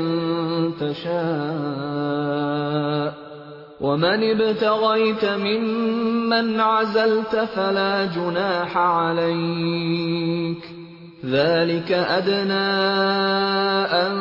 تشاء۔ 0.77 3.25
ومن 3.81 4.05
ابتغيت 4.05 5.23
ممن 5.23 6.59
عزلت 6.59 7.35
فلا 7.53 8.05
جناح 8.15 8.77
عليك 8.77 10.74
ذلك 11.25 11.91
أدنى 11.91 12.69
أن 14.03 14.15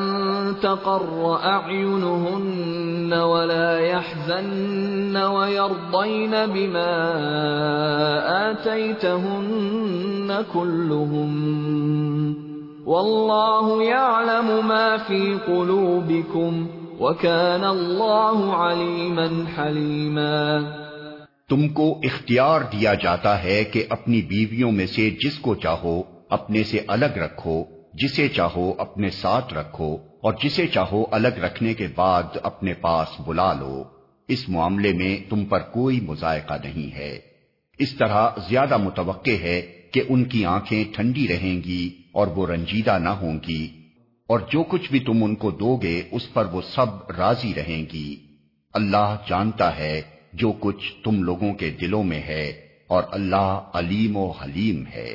تقر 0.63 1.37
أعينهن 1.45 3.13
ولا 3.13 3.79
يحزن 3.81 5.17
ويرضين 5.17 6.31
بما 6.31 6.93
آتيتهن 8.51 10.45
كلهم 10.55 11.35
والله 12.87 13.83
يعلم 13.83 14.69
ما 14.69 14.97
في 14.97 15.35
قلوبكم 15.35 16.67
وكان 17.01 17.65
الله 17.65 18.55
عليما 18.57 19.47
حليما 19.57 20.63
تم 21.49 21.69
کو 21.69 22.01
اختیار 22.03 22.61
دیا 22.73 22.95
جاتا 22.95 23.43
ہے 23.43 23.65
کہ 23.65 23.85
اپنی 23.89 24.21
بیویوں 24.29 24.73
میں 24.73 24.87
سے 24.87 25.11
جس 25.21 25.39
کو 25.39 25.55
چاہو 25.55 26.03
اپنے 26.31 26.63
سے 26.65 26.81
الگ 26.87 27.19
رکھو، 27.19 27.65
جسے 27.95 28.29
چاہو 28.29 28.73
اپنے 28.79 29.11
ساتھ 29.11 29.55
رکھو، 29.55 29.97
اور 30.21 30.33
جسے 30.43 30.67
چاہو 30.67 31.05
الگ 31.11 31.29
رکھنے 31.29 31.75
کے 31.75 31.87
بعد 31.95 32.37
اپنے 32.43 32.75
پاس 32.75 33.09
بلا 33.27 33.53
لو۔ 33.53 33.85
اس 34.29 34.49
معاملے 34.49 34.93
میں 34.93 35.17
تم 35.31 35.45
پر 35.45 35.61
کوئی 35.61 36.01
مذائقہ 36.01 36.55
نہیں 36.65 36.95
ہے۔ 36.95 37.19
اس 37.79 37.95
طرح 37.95 38.29
زیادہ 38.49 38.77
متوقع 38.77 39.37
ہے 39.41 39.61
کہ 39.93 40.03
ان 40.09 40.25
کی 40.25 40.45
آنکھیں 40.45 40.85
ٹھنڈی 40.95 41.27
رہیں 41.29 41.57
گی 41.65 41.89
اور 42.13 42.27
وہ 42.27 42.47
رنجیدہ 42.47 42.99
نہ 42.99 43.09
ہوں 43.09 43.39
گی، 43.49 43.67
اور 44.29 44.41
جو 44.53 44.63
کچھ 44.63 44.91
بھی 44.91 44.99
تم 44.99 45.25
ان 45.25 45.35
کو 45.35 45.51
دو 45.51 45.77
گے 45.77 46.03
اس 46.11 46.33
پر 46.33 46.45
وہ 46.45 46.61
سب 46.75 47.11
راضی 47.19 47.53
رہیں 47.55 47.85
گی۔ 47.93 48.17
اللہ 48.75 49.17
جانتا 49.29 49.79
ہے 49.79 50.01
جو 50.33 50.53
کچھ 50.61 50.93
تم 51.05 51.23
لوگوں 51.23 51.53
کے 51.55 51.71
دلوں 51.71 52.05
میں 52.05 52.21
ہے، 52.21 52.47
اور 52.87 53.03
اللہ 53.11 53.71
علیم 53.75 54.17
و 54.17 54.31
حلیم 54.31 54.85
ہے۔ 54.87 55.15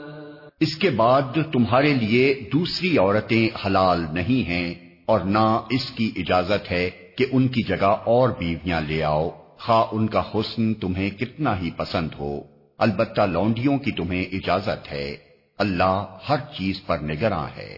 اس 0.61 0.75
کے 0.75 0.89
بعد 0.89 1.21
تمہارے 1.53 1.93
لیے 1.93 2.49
دوسری 2.53 2.97
عورتیں 2.97 3.57
حلال 3.65 4.05
نہیں 4.13 4.47
ہیں 4.49 4.73
اور 5.05 5.19
نہ 5.19 5.61
اس 5.69 5.91
کی 5.91 6.11
اجازت 6.15 6.71
ہے 6.71 6.89
کہ 6.89 7.25
ان 7.31 7.47
کی 7.47 7.61
جگہ 7.63 7.85
اور 7.85 8.29
بیویاں 8.29 8.81
لے 8.81 9.03
آؤ۔ 9.03 9.29
خواہ 9.57 9.85
ان 9.91 10.07
کا 10.07 10.23
حسن 10.35 10.73
تمہیں 10.73 11.09
کتنا 11.09 11.59
ہی 11.59 11.69
پسند 11.77 12.09
ہو۔ 12.19 12.41
البتہ 12.77 13.21
لونڈیوں 13.21 13.77
کی 13.77 13.91
تمہیں 13.91 14.23
اجازت 14.31 14.91
ہے۔ 14.91 15.17
اللہ 15.57 16.17
ہر 16.29 16.37
چیز 16.57 16.85
پر 16.85 16.97
نگراں 16.97 17.47
ہے۔ 17.57 17.77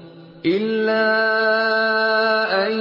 إلا 0.45 1.07
أن 2.67 2.71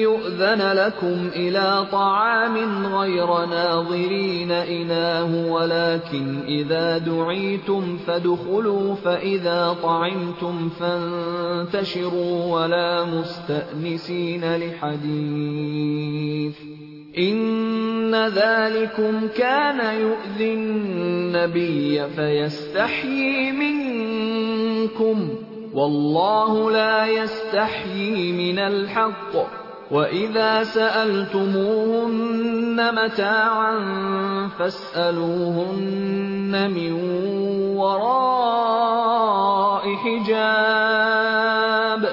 يؤذن 0.00 0.72
لكم 0.72 1.30
إلى 1.36 1.86
طعام 1.92 2.86
غير 2.86 3.26
ناظرين 3.26 4.52
إناه، 4.52 5.52
ولكن 5.52 6.40
إذا 6.48 6.98
دعيتم 6.98 7.96
فادخلوا 8.06 8.94
فإذا 8.94 9.76
طعمتم 9.82 10.68
فانتشروا 10.68 12.54
ولا 12.54 13.04
مستأنسين 13.04 14.56
لحديث 14.56 16.54
إن 17.18 18.14
ذلكم 18.14 19.28
كان 19.36 20.00
يؤذي 20.00 20.54
النبي 20.54 22.08
فيستحيي 22.16 23.52
منكم 23.52 25.28
واللہ 25.76 26.70
لا 26.70 27.06
يستحيي 27.06 28.32
من 28.32 28.58
الحق. 28.58 29.36
وَإِذَا 29.90 30.64
سَأَلْتُمُوهُنَّ 30.64 32.94
مَتَاعًا 32.94 33.78
فَاسْأَلُوهُنَّ 34.56 36.70
مِنْ 36.70 36.92
وَرَاءِ 37.76 39.88
حِجَابٍ. 40.04 42.04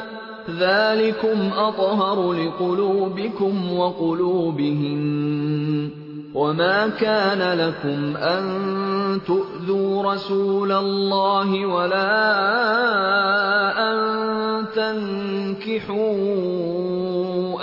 ذَلِكُمْ 0.60 1.50
أَطْهَرُ 1.56 2.34
لِقُلُوبِكُمْ 2.34 3.78
وَقُلُوبِهِنَّ. 3.78 6.03
وما 6.34 6.88
كان 6.88 7.58
لكم 7.60 8.18
ان 8.18 8.44
تؤذوا 9.28 10.14
رسول 10.14 10.72
الله 10.72 11.66
ولا 11.66 12.14
ان 13.92 14.66
تنكحوا 14.76 16.10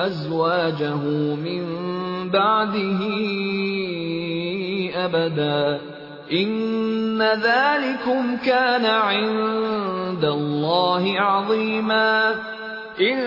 ازواجه 0.06 0.96
من 1.44 1.64
بعده 2.30 3.00
ابدا 4.94 5.80
ان 6.32 7.22
ذلكم 7.22 8.36
كان 8.46 8.86
عند 8.86 10.24
الله 10.24 11.20
عظيما 11.20 12.34
ان 13.00 13.18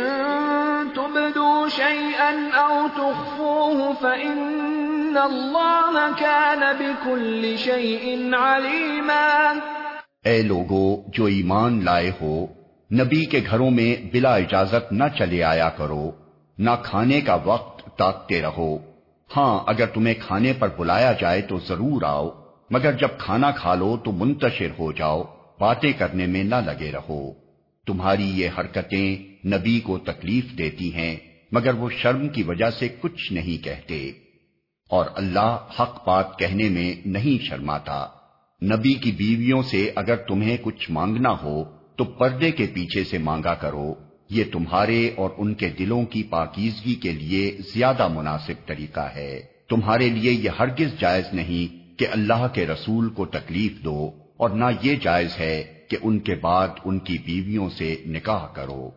تبدوا 0.96 1.68
شيئا 1.68 2.50
او 2.52 2.88
تخفوه 2.88 3.94
فإن 3.94 4.93
فان 9.07 9.59
اے 10.26 10.41
لوگو، 10.41 11.03
جو 11.07 11.26
ایمان 11.26 11.86
لائے 11.86 12.11
ہو، 12.22 12.47
نبی 12.93 13.26
کے 13.26 13.41
گھروں 13.49 13.72
میں 13.72 13.95
بلا 14.14 14.36
اجازت 14.36 14.93
نہ 14.93 15.03
چلے 15.20 15.43
آیا 15.43 15.70
کرو، 15.70 16.11
نہ 16.57 16.70
کھانے 16.84 17.22
کا 17.22 17.38
وقت 17.45 17.97
تاکتے 17.97 18.41
رہو۔ 18.41 18.78
ہاں 19.38 19.64
اگر 19.68 19.86
تمہیں 19.86 20.14
کھانے 20.28 20.53
پر 20.59 20.68
بلایا 20.78 21.11
جائے 21.20 21.41
تو 21.41 21.59
ضرور 21.59 22.01
آؤ، 22.01 22.30
مگر 22.70 22.91
جب 22.91 23.07
کھانا 23.18 23.51
کھا 23.51 23.76
لو 23.76 23.97
تو 23.97 24.11
منتشر 24.11 24.68
ہو 24.80 24.91
جاؤ، 24.91 25.24
باتیں 25.59 25.93
کرنے 25.93 26.26
میں 26.26 26.43
نہ 26.43 26.55
لگے 26.55 26.91
رہو۔ 26.91 27.34
تمہاری 27.88 28.32
یہ 28.41 28.49
حرکتیں 28.57 29.24
نبی 29.47 29.80
کو 29.80 29.97
تکلیف 29.97 30.57
دیتی 30.57 30.93
ہیں، 30.93 31.16
مگر 31.51 31.74
وہ 31.74 31.89
شرم 31.89 32.30
کی 32.30 32.43
وجہ 32.43 32.70
سے 32.70 32.88
کچھ 33.01 33.34
نہیں 33.34 33.64
کہتے۔ 33.64 34.11
اور 34.94 35.06
اللہ 35.16 35.58
حق 35.80 36.08
بات 36.08 36.39
کہنے 36.39 36.70
میں 36.70 36.94
نہیں 37.06 37.44
شرماتا۔ 37.46 38.06
نبی 38.62 38.94
کی 38.94 39.12
بیویوں 39.12 39.62
سے 39.62 39.91
اگر 39.96 40.16
تمہیں 40.16 40.58
کچھ 40.62 40.91
مانگنا 40.91 41.32
ہو، 41.44 41.64
تو 41.96 42.04
پردے 42.04 42.52
کے 42.52 42.66
پیچھے 42.74 43.04
سے 43.04 43.18
مانگا 43.18 43.54
کرو۔ 43.54 43.94
یہ 44.30 44.44
تمہارے 44.52 45.10
اور 45.18 45.30
ان 45.38 45.54
کے 45.54 45.70
دلوں 45.70 46.06
کی 46.06 46.24
پاکیزگی 46.24 46.96
کے 46.96 47.12
لیے 47.12 47.58
زیادہ 47.74 48.08
مناسب 48.08 48.68
طریقہ 48.68 49.08
ہے۔ 49.16 49.39
تمہارے 49.70 50.10
لیے 50.10 50.32
یہ 50.32 50.50
ہرگز 50.60 51.00
جائز 51.00 51.26
نہیں 51.34 51.98
کہ 52.00 52.08
اللہ 52.12 52.48
کے 52.54 52.66
رسول 52.66 53.10
کو 53.10 53.26
تکلیف 53.26 53.84
دو، 53.84 54.12
اور 54.38 54.50
نہ 54.50 54.66
یہ 54.82 54.96
جائز 54.96 55.38
ہے 55.39 55.64
کہ 55.89 55.98
ان 56.02 56.20
کے 56.20 56.36
بعد 56.36 56.68
ان 56.86 57.00
کی 57.00 57.18
بیویوں 57.26 57.70
سے 57.70 57.96
نکاح 58.06 58.46
کرو۔ 58.48 58.89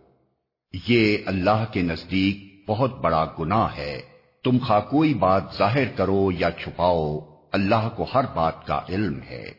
یہ 0.88 1.16
اللہ 1.26 1.64
کے 1.72 1.82
نزدیک 1.82 2.64
بہت 2.68 3.00
بڑا 3.00 3.24
گناہ 3.38 3.68
ہے۔ 3.78 4.15
تم 4.46 4.56
خواہ 4.66 4.80
کوئی 4.80 5.14
بات 5.14 5.42
ظاہر 5.58 5.84
کرو 5.96 6.28
یا 6.38 6.50
چھپاؤ، 6.50 7.18
اللہ 7.52 7.88
کو 7.96 8.06
ہر 8.14 8.24
بات 8.34 8.66
کا 8.66 8.80
علم 8.88 9.18
ہے۔ 9.30 9.50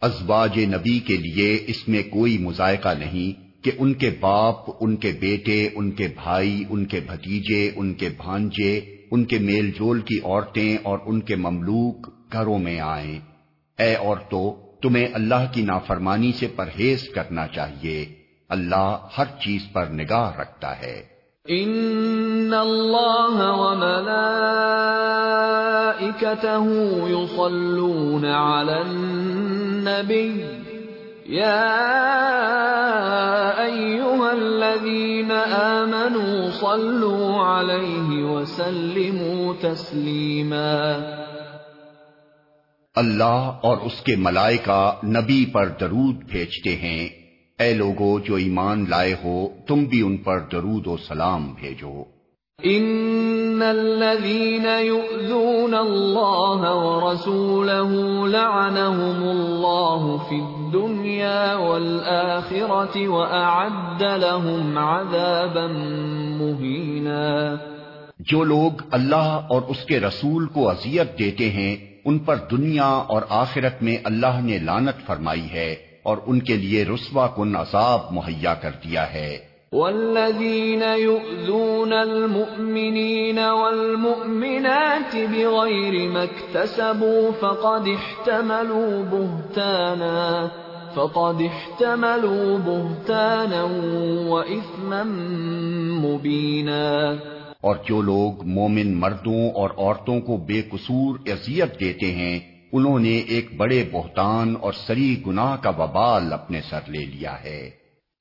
ازواج 0.00 0.58
نبی 0.58 0.98
کے 0.98 1.16
لیے 1.16 1.64
اس 1.66 1.88
میں 1.88 2.02
کوئی 2.02 2.38
مذائقہ 2.38 2.88
نہیں 2.98 3.64
کہ 3.64 3.70
ان 3.78 3.94
کے 3.94 4.10
باپ، 4.20 4.56
ان 4.80 4.96
کے 4.96 5.12
بیٹے، 5.20 5.68
ان 5.74 5.90
کے 5.90 6.08
بھائی، 6.24 6.64
ان 6.70 6.84
کے 6.84 7.00
بھتیجے، 7.06 7.70
ان 7.76 7.94
کے 7.94 8.08
بھانجے، 8.08 8.80
ان 9.10 9.24
کے 9.24 9.38
میل 9.38 9.70
جول 9.70 10.00
کی 10.00 10.20
عورتیں 10.24 10.78
اور 10.82 10.98
ان 11.06 11.20
کے 11.20 11.36
مملوک 11.36 12.10
گھروں 12.32 12.58
میں 12.58 12.80
آئیں۔ 12.80 13.29
اے 13.80 13.94
عورتوں 13.94 14.70
تمہیں 14.82 15.08
اللہ 15.14 15.52
کی 15.52 15.62
نافرمانی 15.62 16.32
سے 16.32 16.46
پرہیز 16.56 17.08
کرنا 17.08 17.46
چاہیے۔ 17.46 18.06
اللہ 18.48 18.98
ہر 19.18 19.24
چیز 19.40 19.62
پر 19.72 19.86
نگاہ 19.86 20.36
رکھتا 20.40 20.80
ہے۔ 20.80 21.02
ان 21.48 22.54
اللہ 22.54 23.42
وملائکته 23.42 24.22
يصلون 27.10 28.24
على 28.24 28.72
النبی۔ 28.72 30.42
یا 31.24 31.66
ایوہا 33.56 34.30
الذین 34.30 35.32
آمنوا 35.52 36.50
صلوا 36.60 37.60
علیہ 37.60 38.24
وسلموا 38.24 39.54
تسلیما۔ 39.60 40.86
اللہ 43.00 43.58
اور 43.62 43.76
اس 43.76 44.00
کے 44.00 44.16
ملائکہ 44.16 44.94
نبی 45.04 45.46
پر 45.52 45.68
درود 45.68 46.16
بھیجتے 46.24 46.76
ہیں۔ 46.76 47.08
اے 47.58 47.74
لوگو 47.74 48.18
جو 48.18 48.34
ایمان 48.34 48.84
لائے 48.88 49.14
ہو 49.24 49.48
تم 49.66 49.84
بھی 49.84 50.02
ان 50.02 50.16
پر 50.16 50.38
درود 50.52 50.86
و 50.86 50.96
سلام 50.96 51.54
بھیجو۔ 51.60 52.02
ان 52.62 53.62
الذين 53.62 54.66
يؤذون 54.84 55.74
الله 55.74 56.72
ورسوله 56.76 57.92
لعنهم 58.28 59.22
الله 59.30 60.16
في 60.28 60.38
الدنيا 60.40 61.54
والاخره 61.56 63.08
واعد 63.08 64.02
لهم 64.02 64.78
عذابا 64.78 65.66
مهينا 66.40 67.56
جو 68.18 68.44
لوگ 68.44 68.82
اللہ 68.90 69.30
اور 69.50 69.62
اس 69.68 69.84
کے 69.84 70.00
رسول 70.00 70.46
کو 70.46 70.68
اذیت 70.68 71.18
دیتے 71.18 71.50
ہیں 71.50 71.89
ان 72.10 72.18
پر 72.18 72.36
دنیا 72.36 72.88
اور 72.88 73.22
آخرت 73.28 73.82
میں 73.82 73.96
اللہ 74.04 74.40
نے 74.40 74.58
لانت 74.58 75.06
فرمائی 75.06 75.50
ہے 75.50 75.74
اور 76.02 76.18
ان 76.26 76.40
کے 76.40 76.56
لیے 76.56 76.84
رسوا 76.84 77.26
کن 77.26 77.56
عذاب 77.56 78.00
مہیا 78.10 78.54
کر 78.54 78.70
دیا 78.84 79.12
ہے۔ 79.14 79.38
والذین 79.72 80.82
يؤذون 80.98 81.92
المؤمنین 81.92 83.38
والمؤمنات 83.38 85.16
بغیر 85.30 85.94
مکتسبوا 86.08 87.30
فقد 87.40 87.88
احتملوا 87.88 89.02
بہتانا 89.10 90.46
فقد 90.94 91.40
احتملوا 91.40 92.56
بہتانا 92.64 93.62
وإثما 94.28 95.02
مبینا 96.02 97.14
اور 97.60 97.76
جو 97.88 98.02
لوگ 98.02 98.44
مومن 98.44 98.94
مردوں 98.94 99.50
اور 99.50 99.70
عورتوں 99.78 100.20
کو 100.20 100.36
بے 100.36 100.62
قصور 100.62 101.18
اذیت 101.26 101.80
دیتے 101.80 102.10
ہیں، 102.10 102.40
انہوں 102.72 102.98
نے 102.98 103.18
ایک 103.18 103.56
بڑے 103.56 103.84
بہتان 103.92 104.54
اور 104.60 104.72
سری 104.72 105.22
گناہ 105.26 105.56
کا 105.56 105.70
وبال 105.70 106.32
اپنے 106.32 106.60
سر 106.70 106.80
لے 106.86 106.98
لیا 106.98 107.44
ہے۔ 107.44 107.70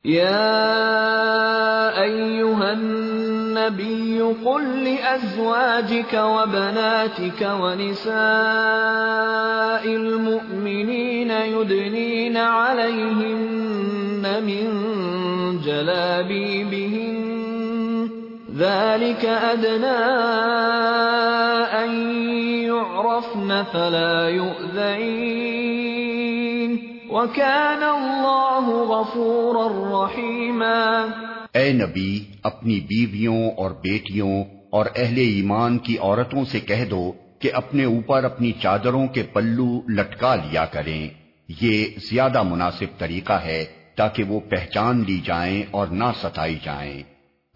یا 0.03 1.91
ایوہا 1.95 2.67
النبی 2.67 4.19
قل 4.43 4.83
لأزواجك 4.83 6.13
وبناتك 6.13 7.43
ونساء 7.59 9.89
المؤمنین 9.89 11.31
يدنین 11.31 12.37
علیہن 12.37 14.21
من 14.21 15.57
جلابیبہن 15.63 17.38
ذلك 18.59 19.25
أدنى 19.25 20.15
أن 21.81 22.19
يعرفن 22.63 23.49
فلا 23.71 24.29
يؤذين. 24.29 25.49
وكان 27.09 27.83
الله 27.83 28.71
غفورا 28.71 30.05
رحيما. 30.05 31.05
اے 31.53 31.73
نبی، 31.73 32.25
اپنی 32.43 32.79
بیویوں 32.79 33.51
اور 33.51 33.71
بیٹیوں 33.71 34.43
اور 34.69 34.85
اہل 34.95 35.17
ایمان 35.17 35.77
کی 35.77 35.97
عورتوں 35.97 36.45
سے 36.45 36.59
کہہ 36.59 36.85
دو 36.89 37.11
کہ 37.39 37.51
اپنے 37.53 37.85
اوپر 37.85 38.23
اپنی 38.23 38.51
چادروں 38.51 39.07
کے 39.07 39.23
پلو 39.23 39.81
لٹکا 39.89 40.35
لیا 40.35 40.65
کریں۔ 40.65 41.09
یہ 41.61 41.85
زیادہ 42.11 42.43
مناسب 42.43 42.99
طریقہ 42.99 43.33
ہے 43.33 43.65
تاکہ 43.95 44.23
وہ 44.23 44.39
پہچان 44.39 45.03
لی 45.07 45.19
جائیں 45.25 45.63
اور 45.71 45.87
نہ 45.87 46.03
ستائی 46.21 46.57
جائیں۔ 46.63 47.03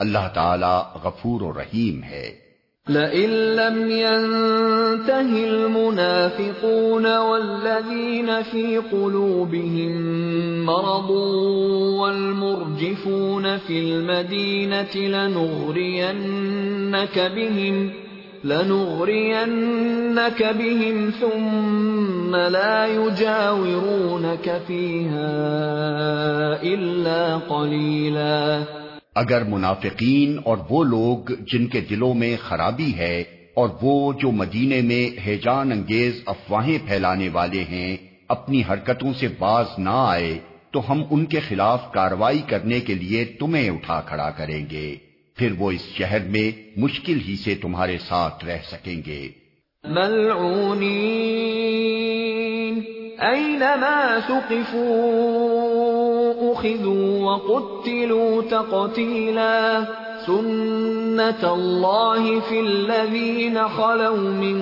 اللہ 0.04 0.28
تعالی 0.34 0.76
غفور 1.04 1.41
و 1.41 1.54
رحیم 1.54 2.04
ہے۔ 2.04 2.43
لئن 2.88 3.30
لم 3.30 3.91
ينته 3.91 5.43
المنافقون 5.43 7.18
والذين 7.18 8.30
في 8.51 8.82
قلوبهم 8.91 9.91
مرض 10.66 11.10
والمرجفون 11.99 13.58
في 13.58 13.80
المدينة 13.80 14.95
لنغرينك 14.95 16.12
بهم 17.36 17.89
لنغرينك 18.43 20.56
بهم 20.60 21.12
ثم 21.22 22.36
لا 22.36 22.86
يجاورونك 22.86 24.62
فيها 24.68 25.34
إلا 26.64 27.39
قليلاً 27.49 28.82
اگر 29.16 29.43
منافقین 29.43 30.39
اور 30.43 30.57
وہ 30.70 30.84
لوگ 30.84 31.32
جن 31.53 31.68
کے 31.68 31.82
دلوں 31.82 32.14
میں 32.14 32.38
خرابی 32.41 32.93
ہے 32.97 33.22
اور 33.53 33.70
وہ 33.82 34.14
جو 34.14 34.32
مدینے 34.32 34.82
میں 34.82 35.20
ہیجان 35.26 35.72
انگیز 35.72 36.22
افواہیں 36.26 36.78
پھیلانے 36.88 37.30
والے 37.30 37.64
ہیں، 37.64 37.97
اپنی 38.30 38.64
حرکتوں 38.70 39.14
سے 39.14 39.28
باز 39.39 39.66
نہ 39.78 39.89
آئے، 39.93 40.39
تو 40.72 40.91
ہم 40.91 41.03
ان 41.11 41.26
کے 41.26 41.39
خلاف 41.39 41.91
کاروائی 41.91 42.41
کرنے 42.47 42.80
کے 42.80 42.93
لیے 42.93 43.26
تمہیں 43.26 43.70
اٹھا 43.70 44.01
کھڑا 44.01 44.30
کریں 44.30 44.66
گے۔ 44.72 44.95
پھر 45.36 45.51
وہ 45.57 45.72
اس 45.72 45.82
شہر 45.97 46.20
میں 46.20 46.80
مشکل 46.80 47.20
ہی 47.28 47.36
سے 47.36 47.55
تمہارے 47.55 47.97
ساتھ 47.97 48.45
رہ 48.45 48.57
سکیں 48.72 49.01
گے۔ 49.05 49.30
اینما 53.20 54.20
اخذوا 56.66 57.24
وقتلوا 57.24 58.41
تقتیلا 58.49 59.80
سنت 60.26 61.45
اللہ 61.45 62.49
فی 62.49 62.59
الذین 62.59 63.57
خلو 63.76 64.16
من 64.16 64.61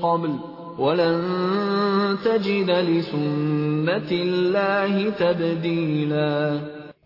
قبل 0.00 0.30
ولن 0.78 2.14
تجد 2.22 2.70
لسنت 2.88 4.12
اللہ 4.12 5.08
تبدیلا 5.16 6.56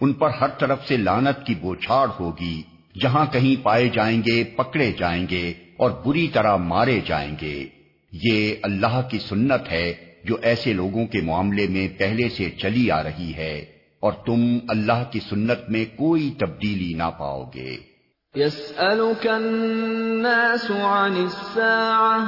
ان 0.01 0.13
پر 0.13 0.31
ہر 0.41 0.49
طرف 0.49 0.89
سے 0.89 0.97
لانت 0.97 1.47
کی 1.47 1.55
بوچھاڑ 1.55 2.09
ہوگی، 2.21 2.63
جہاں 3.01 3.27
کہیں 3.33 3.65
پائے 3.65 3.89
جائیں 3.89 4.23
گے، 4.27 4.45
پکڑے 4.45 4.93
جائیں 4.99 5.27
گے 5.31 5.55
اور 5.77 5.91
بری 6.07 6.29
طرح 6.29 6.57
مارے 6.57 7.01
جائیں 7.07 7.37
گے۔ 7.43 7.67
یہ 8.13 8.55
اللہ 8.63 9.01
کی 9.11 9.19
سنت 9.19 9.71
ہے 9.71 9.95
جو 10.25 10.37
ایسے 10.43 10.73
لوگوں 10.73 11.07
کے 11.07 11.21
معاملے 11.21 11.67
میں 11.71 11.89
پہلے 11.99 12.29
سے 12.29 12.51
چلی 12.51 12.91
آ 12.91 13.03
رہی 13.03 13.35
ہے۔ 13.37 13.78
اور 14.01 14.13
تم 14.13 14.59
اللہ 14.69 15.05
کی 15.11 15.21
سنت 15.21 15.59
میں 15.69 15.85
کوئی 15.85 16.35
تبدیلی 16.39 16.95
نہ 16.95 17.11
پاؤ 17.19 17.45
گے۔ 17.55 17.99
يسألك 18.37 19.27
الناس 19.27 20.71
عن 20.71 21.13
الساعة 21.13 22.25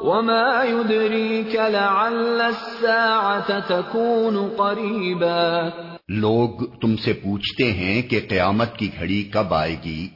وما 0.00 0.64
يدريك 0.64 1.56
لعل 1.56 2.40
الساعة 2.40 3.58
تكون 3.68 4.48
قريبا 4.56 5.68
لوگ 6.08 6.48
تم 6.80 6.96
سے 6.96 7.12
پوچھتے 7.12 7.72
ہیں 7.72 8.02
کہ 8.02 8.20
قیامت 8.28 8.76
کی 8.76 8.88
گھڑی 9.00 9.22
کب 9.22 9.54
آئے 9.54 9.76
گی۔ 9.84 10.08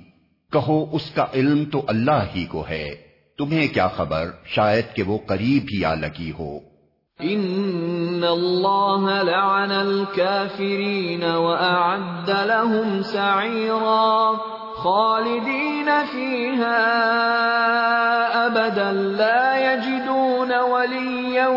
کہو 0.53 0.87
اس 0.93 1.11
کا 1.11 1.27
علم 1.35 1.65
تو 1.73 1.83
اللہ 1.87 2.25
ہی 2.37 2.45
کو 2.45 2.65
ہے۔ 2.69 3.08
تمہیں 3.39 3.69
کیا 3.75 3.89
خبر؟ 3.89 4.31
شاید 4.45 4.85
کہ 4.95 5.03
وہ 5.03 5.19
قریب 5.27 5.63
ہی 5.63 5.85
آ 5.85 5.95
لگی 5.95 6.33
ہو۔ 6.39 6.59
ان 7.21 8.25
اللہ 8.25 9.23
لعن 9.23 9.71
الكافرین 9.71 11.25
واعد 11.25 12.29
لهم 12.29 13.03
سعیرا 13.03 14.33
خالدین 14.75 15.89
فیها 16.13 16.91
ابدا 18.45 18.91
لا 18.93 19.59
يجدون 19.59 20.53
ولیا 20.53 21.49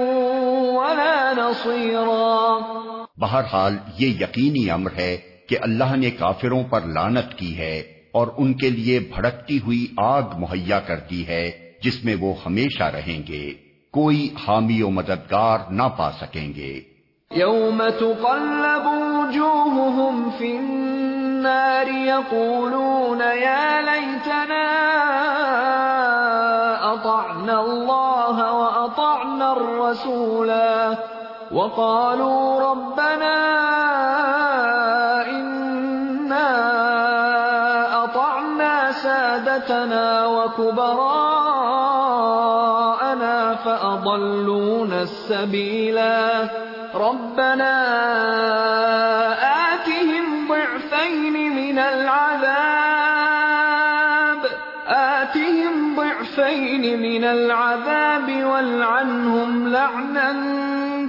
ولا 0.73 1.33
نصیرا۔ 1.37 2.59
بہرحال 3.17 3.77
یہ 3.99 4.07
یقینی 4.07 4.71
امر 4.71 4.91
ہے 4.97 5.17
کہ 5.49 5.57
اللہ 5.61 5.95
نے 5.95 6.11
کافروں 6.11 6.63
پر 6.63 6.81
لانت 6.81 7.37
کی 7.37 7.57
ہے 7.57 7.79
اور 8.13 8.27
ان 8.37 8.53
کے 8.53 8.69
لیے 8.69 8.99
بھڑکتی 8.99 9.59
ہوئی 9.65 9.87
آگ 9.97 10.23
مہیا 10.37 10.79
کرتی 10.79 11.27
ہے۔ 11.27 11.70
جس 11.83 12.05
میں 12.05 12.15
وہ 12.21 12.33
ہمیشہ 12.45 12.83
رہیں 12.83 13.31
گے، 13.31 13.53
کوئی 13.91 14.33
حامی 14.47 14.81
و 14.81 14.89
مددگار 14.89 15.59
نہ 15.69 15.83
پا 15.97 16.11
سکیں 16.11 16.53
گے۔ 16.55 16.81
يوم 17.31 17.83
تقلب 17.99 18.87
وجوههم 18.87 20.29
في 20.37 20.57
النار 20.57 21.87
يقولون 21.87 23.21
يا 23.21 23.81
ليتنا 23.81 24.65
أطعنا 26.93 27.59
الله 27.59 28.35
وأطعنا 28.59 29.51
الرسولا 29.51 30.91
وقالوا 31.51 32.71
ربنا 32.71 33.37
إنا 35.31 36.47
أطعنا 38.03 38.91
سادتنا 39.03 40.25
وكبراءنا 40.25 41.40
فأضلونا 44.11 44.99
السبيلا 44.99 46.47
ربنا 46.95 47.73
آتهم 49.71 50.47
ضعفين 50.47 51.33
من 51.33 51.79
العذاب. 51.79 54.47
آتهم 54.85 55.95
ضعفين 55.95 56.99
من 56.99 57.23
العذاب 57.23 58.31
والعنهم 58.43 59.67
لعنا 59.67 60.31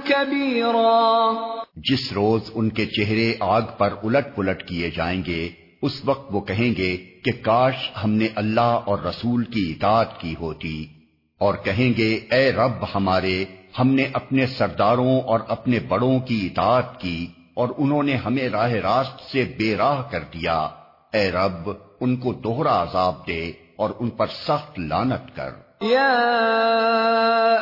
كبيرا. 0.05 1.33
جس 1.75 2.13
روز 2.13 2.41
ان 2.53 2.69
کے 2.69 2.85
چہرے 2.85 3.33
آگ 3.39 3.61
پر 3.77 3.93
الٹ 4.03 4.35
پلٹ 4.35 4.67
کیے 4.67 4.91
جائیں 4.95 5.23
گے، 5.27 5.49
اس 5.81 6.01
وقت 6.05 6.29
وہ 6.31 6.41
کہیں 6.41 6.73
گے 6.77 6.97
کہ 6.97 7.31
کاش 7.41 7.73
ہم 8.03 8.09
نے 8.09 8.27
اللہ 8.35 8.61
اور 8.61 8.99
رسول 8.99 9.43
کی 9.43 9.71
اطاعت 9.71 10.19
کی 10.19 10.35
ہوتی۔ 10.39 10.87
اور 11.43 11.53
کہیں 11.63 11.97
گے، 11.97 12.19
اے 12.31 12.51
رب 12.51 12.85
ہمارے، 12.95 13.45
ہم 13.79 13.87
نے 13.87 14.03
اپنے 14.13 14.45
سرداروں 14.45 15.21
اور 15.21 15.39
اپنے 15.47 15.79
بڑوں 15.79 16.19
کی 16.19 16.49
اطاعت 16.51 16.99
کی 16.99 17.27
اور 17.53 17.67
انہوں 17.77 18.03
نے 18.03 18.15
ہمیں 18.15 18.49
راہ 18.49 18.71
راست 18.71 19.31
سے 19.31 19.53
بے 19.57 19.75
راہ 19.77 20.01
کر 20.11 20.19
دیا۔ 20.19 20.69
اے 21.13 21.31
رب، 21.31 21.71
ان 22.01 22.15
کو 22.15 22.33
دوہرا 22.33 22.83
عذاب 22.83 23.27
دے 23.27 23.51
اور 23.75 23.89
ان 23.99 24.09
پر 24.09 24.25
سخت 24.27 24.79
لانت 24.79 25.35
کر۔ 25.35 25.49
یا 25.81 26.11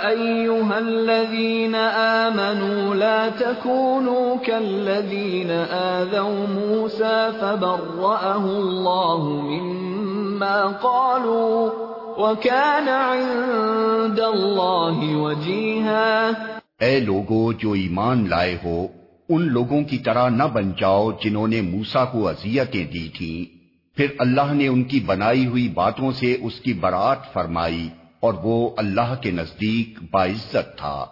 ایوہا 0.04 0.78
الذین 0.78 1.76
آمنوا، 1.76 2.96
لا 2.96 3.28
تکونوا 3.40 4.36
کالذین 4.48 5.52
آذوا 5.72 6.46
موسیٰ 6.50 7.32
فبرأہ 7.40 8.44
اللہ 8.44 9.42
مما 9.44 10.72
قالوا۔ 10.82 11.91
وَكَانَ 12.18 12.90
عِندَ 12.90 14.22
اللَّهِ 14.22 15.14
وَجِيهًا 15.14 16.32
اے 16.80 17.00
لوگو 17.00 17.54
جو 17.54 17.72
ایمان 17.72 18.30
لائے 18.30 18.58
ہو 18.64 18.88
ان 19.30 19.42
لوگوں 19.42 19.84
کی 19.84 19.98
طرح 19.98 20.30
نہ 20.30 20.44
بن 20.44 20.72
جاؤ 20.78 21.12
جنہوں 21.12 21.48
نے 21.48 21.62
موسا 21.62 22.06
کو 22.06 22.28
اذیتیں 22.28 22.86
دی 22.86 23.10
تھیں۔ 23.18 23.62
پھر 23.98 24.08
اللہ 24.20 24.54
نے 24.54 24.68
ان 24.68 24.84
کی 24.84 25.00
بنائی 25.00 25.46
ہوئی 25.46 25.70
باتوں 25.70 26.12
سے 26.12 26.38
اس 26.42 26.60
کی 26.60 26.74
برات 26.74 27.34
فرمائی 27.34 27.90
اور 28.20 28.34
وہ 28.44 28.70
اللہ 28.78 29.16
کے 29.22 29.32
نزدیک 29.32 30.00
باعزت 30.12 30.78
تھا۔ 30.78 31.06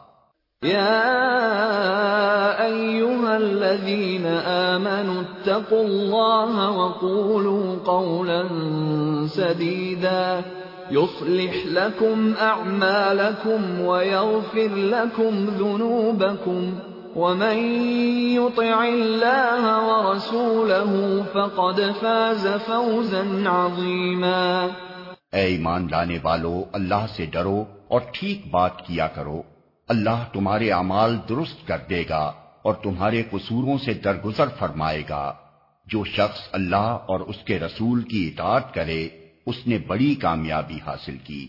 يا 0.66 1.06
أيها 2.60 3.36
الذين 3.36 4.26
آمنوا 4.46 5.22
اتقوا 5.22 5.80
الله 5.80 6.76
وقولوا 6.76 7.76
قولا 7.86 8.44
سديدا 9.36 10.40
يصلح 10.92 11.56
لكم 11.66 12.34
أعمالكم 12.42 13.82
ويغفر 13.82 14.76
لكم 14.76 15.46
ذنوبكم 15.58 16.80
ومن 17.16 17.58
يطع 18.38 18.84
الله 18.84 19.64
ورسوله 19.88 21.22
فقد 21.34 21.80
فاز 22.02 22.48
فوزا 22.66 23.24
عظيما 23.46 24.68
اے 25.32 25.42
ایمان 25.42 25.88
لانے 25.92 26.18
والو، 26.24 26.64
اللہ 26.74 27.06
سے 27.16 27.26
ڈرو 27.26 27.64
اور 27.88 28.02
ٹھیک 28.12 28.42
بات 28.52 28.88
کیا 28.88 29.08
کرو۔ 29.08 29.42
اللہ 29.90 30.24
تمہارے 30.34 30.72
اعمال 30.72 31.18
درست 31.30 31.68
کر 31.68 31.78
دے 31.90 32.04
گا 32.10 32.32
اور 32.62 32.74
تمہارے 32.74 33.24
قصوروں 33.32 33.78
سے 33.78 33.94
درگزر 33.94 34.46
فرمائے 34.60 35.04
گا۔ 35.10 35.34
جو 35.86 36.04
شخص 36.04 36.40
اللہ 36.52 36.98
اور 37.08 37.20
اس 37.20 37.36
کے 37.46 37.60
رسول 37.60 38.02
کی 38.02 38.28
اطاعت 38.28 38.74
کرے 38.74 39.08
اس 39.46 39.68
نے 39.68 39.78
بڑی 39.78 40.16
کامیابی 40.16 40.78
حاصل 40.86 41.18
کی۔ 41.18 41.48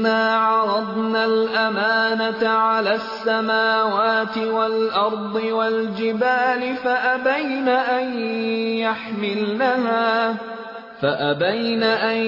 عرضنا 0.00 1.22
الأمانة 1.22 2.46
على 2.46 2.90
السماوات 2.90 4.38
والأرض 4.38 5.36
والجبال 5.50 6.72
فأبين 6.82 7.68
أن 7.88 8.18
يحملنها، 8.78 10.32
فأبين 11.00 11.82
أن 12.02 12.18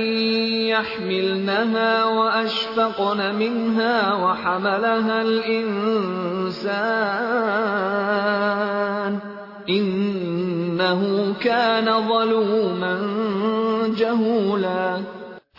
يحملنها 0.68 2.04
وأشفقن 2.04 3.34
منها 3.34 4.12
وحملها 4.14 5.20
الإنسان۔ 5.20 5.98
إنه 10.78 11.32
كان 11.40 11.84
ظلوما 11.84 12.94
جهولا. 13.98 14.96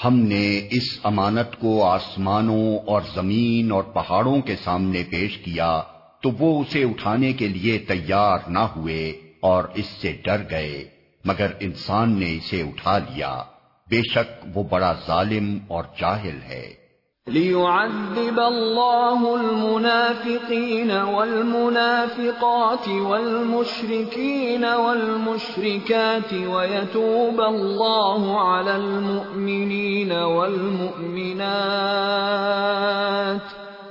ہم 0.06 0.20
نے 0.20 0.68
اس 0.72 1.00
امانت 1.04 1.60
کو 1.60 1.84
آسمانوں 1.84 2.78
اور 2.88 3.02
زمین 3.16 3.72
اور 3.72 3.84
پہاڑوں 3.84 4.42
کے 4.42 4.56
سامنے 4.64 5.04
پیش 5.10 5.38
کیا 5.38 5.82
تو 6.22 6.30
وہ 6.40 6.62
اسے 6.62 6.84
اٹھانے 6.84 7.34
کے 7.34 7.48
لیے 7.48 7.78
تیار 7.78 8.50
نہ 8.50 8.60
ہوئے 8.60 9.10
اور 9.40 9.64
اس 9.76 9.86
سے 9.86 10.18
ڈر 10.24 10.42
گئے، 10.52 10.86
مگر 11.26 11.48
انسان 11.60 12.20
نے 12.20 12.36
اسے 12.36 12.62
اٹھا 12.62 12.98
لیا۔ 12.98 13.44
بے 13.90 14.02
شک 14.14 14.58
وہ 14.58 14.64
بڑا 14.64 14.94
ظالم 15.08 15.58
اور 15.68 15.84
جاہل 16.00 16.40
ہے۔ 16.50 16.79
ليعذب 17.28 18.40
الله 18.40 19.36
المنافقين 19.36 20.92
والمنافقات 20.92 22.88
والمشركين 22.88 24.66
والمشركات 24.66 26.34
ويتوب 26.34 27.42
الله 27.42 28.40
على 28.42 28.76
المؤمنين 28.76 30.12
والمؤمنات 30.12 31.42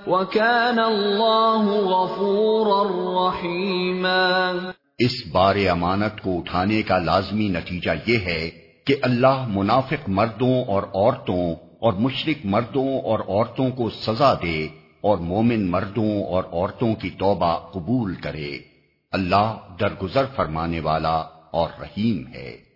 وكان 0.07 0.79
الله 0.79 1.64
غفورا 1.79 2.83
رحيما 3.29 4.72
اس 4.99 5.16
بار 5.33 5.57
امانت 5.70 6.20
کو 6.22 6.39
اٹھانے 6.39 6.83
کا 6.83 6.99
لازمی 6.99 7.49
نتیجہ 7.49 7.91
یہ 8.07 8.18
ہے 8.26 8.51
کہ 8.87 8.95
اللہ 9.03 9.47
منافق 9.49 10.09
مردوں 10.09 10.57
اور 10.64 10.83
عورتوں 10.83 11.68
اور 11.79 11.93
مشرق 11.93 12.47
مردوں 12.47 13.01
اور 13.01 13.18
عورتوں 13.18 13.70
کو 13.70 13.91
سزا 13.91 14.35
دے 14.35 14.68
اور 15.01 15.18
مومن 15.18 15.70
مردوں 15.70 16.24
اور 16.24 16.45
عورتوں 16.53 16.95
کی 16.95 17.11
توبہ 17.11 17.59
قبول 17.72 18.14
کرے۔ 18.14 18.59
اللہ 19.12 19.57
درگزر 19.81 20.24
فرمانے 20.37 20.81
والا 20.81 21.16
اور 21.51 21.70
رحیم 21.81 22.26
ہے۔ 22.35 22.68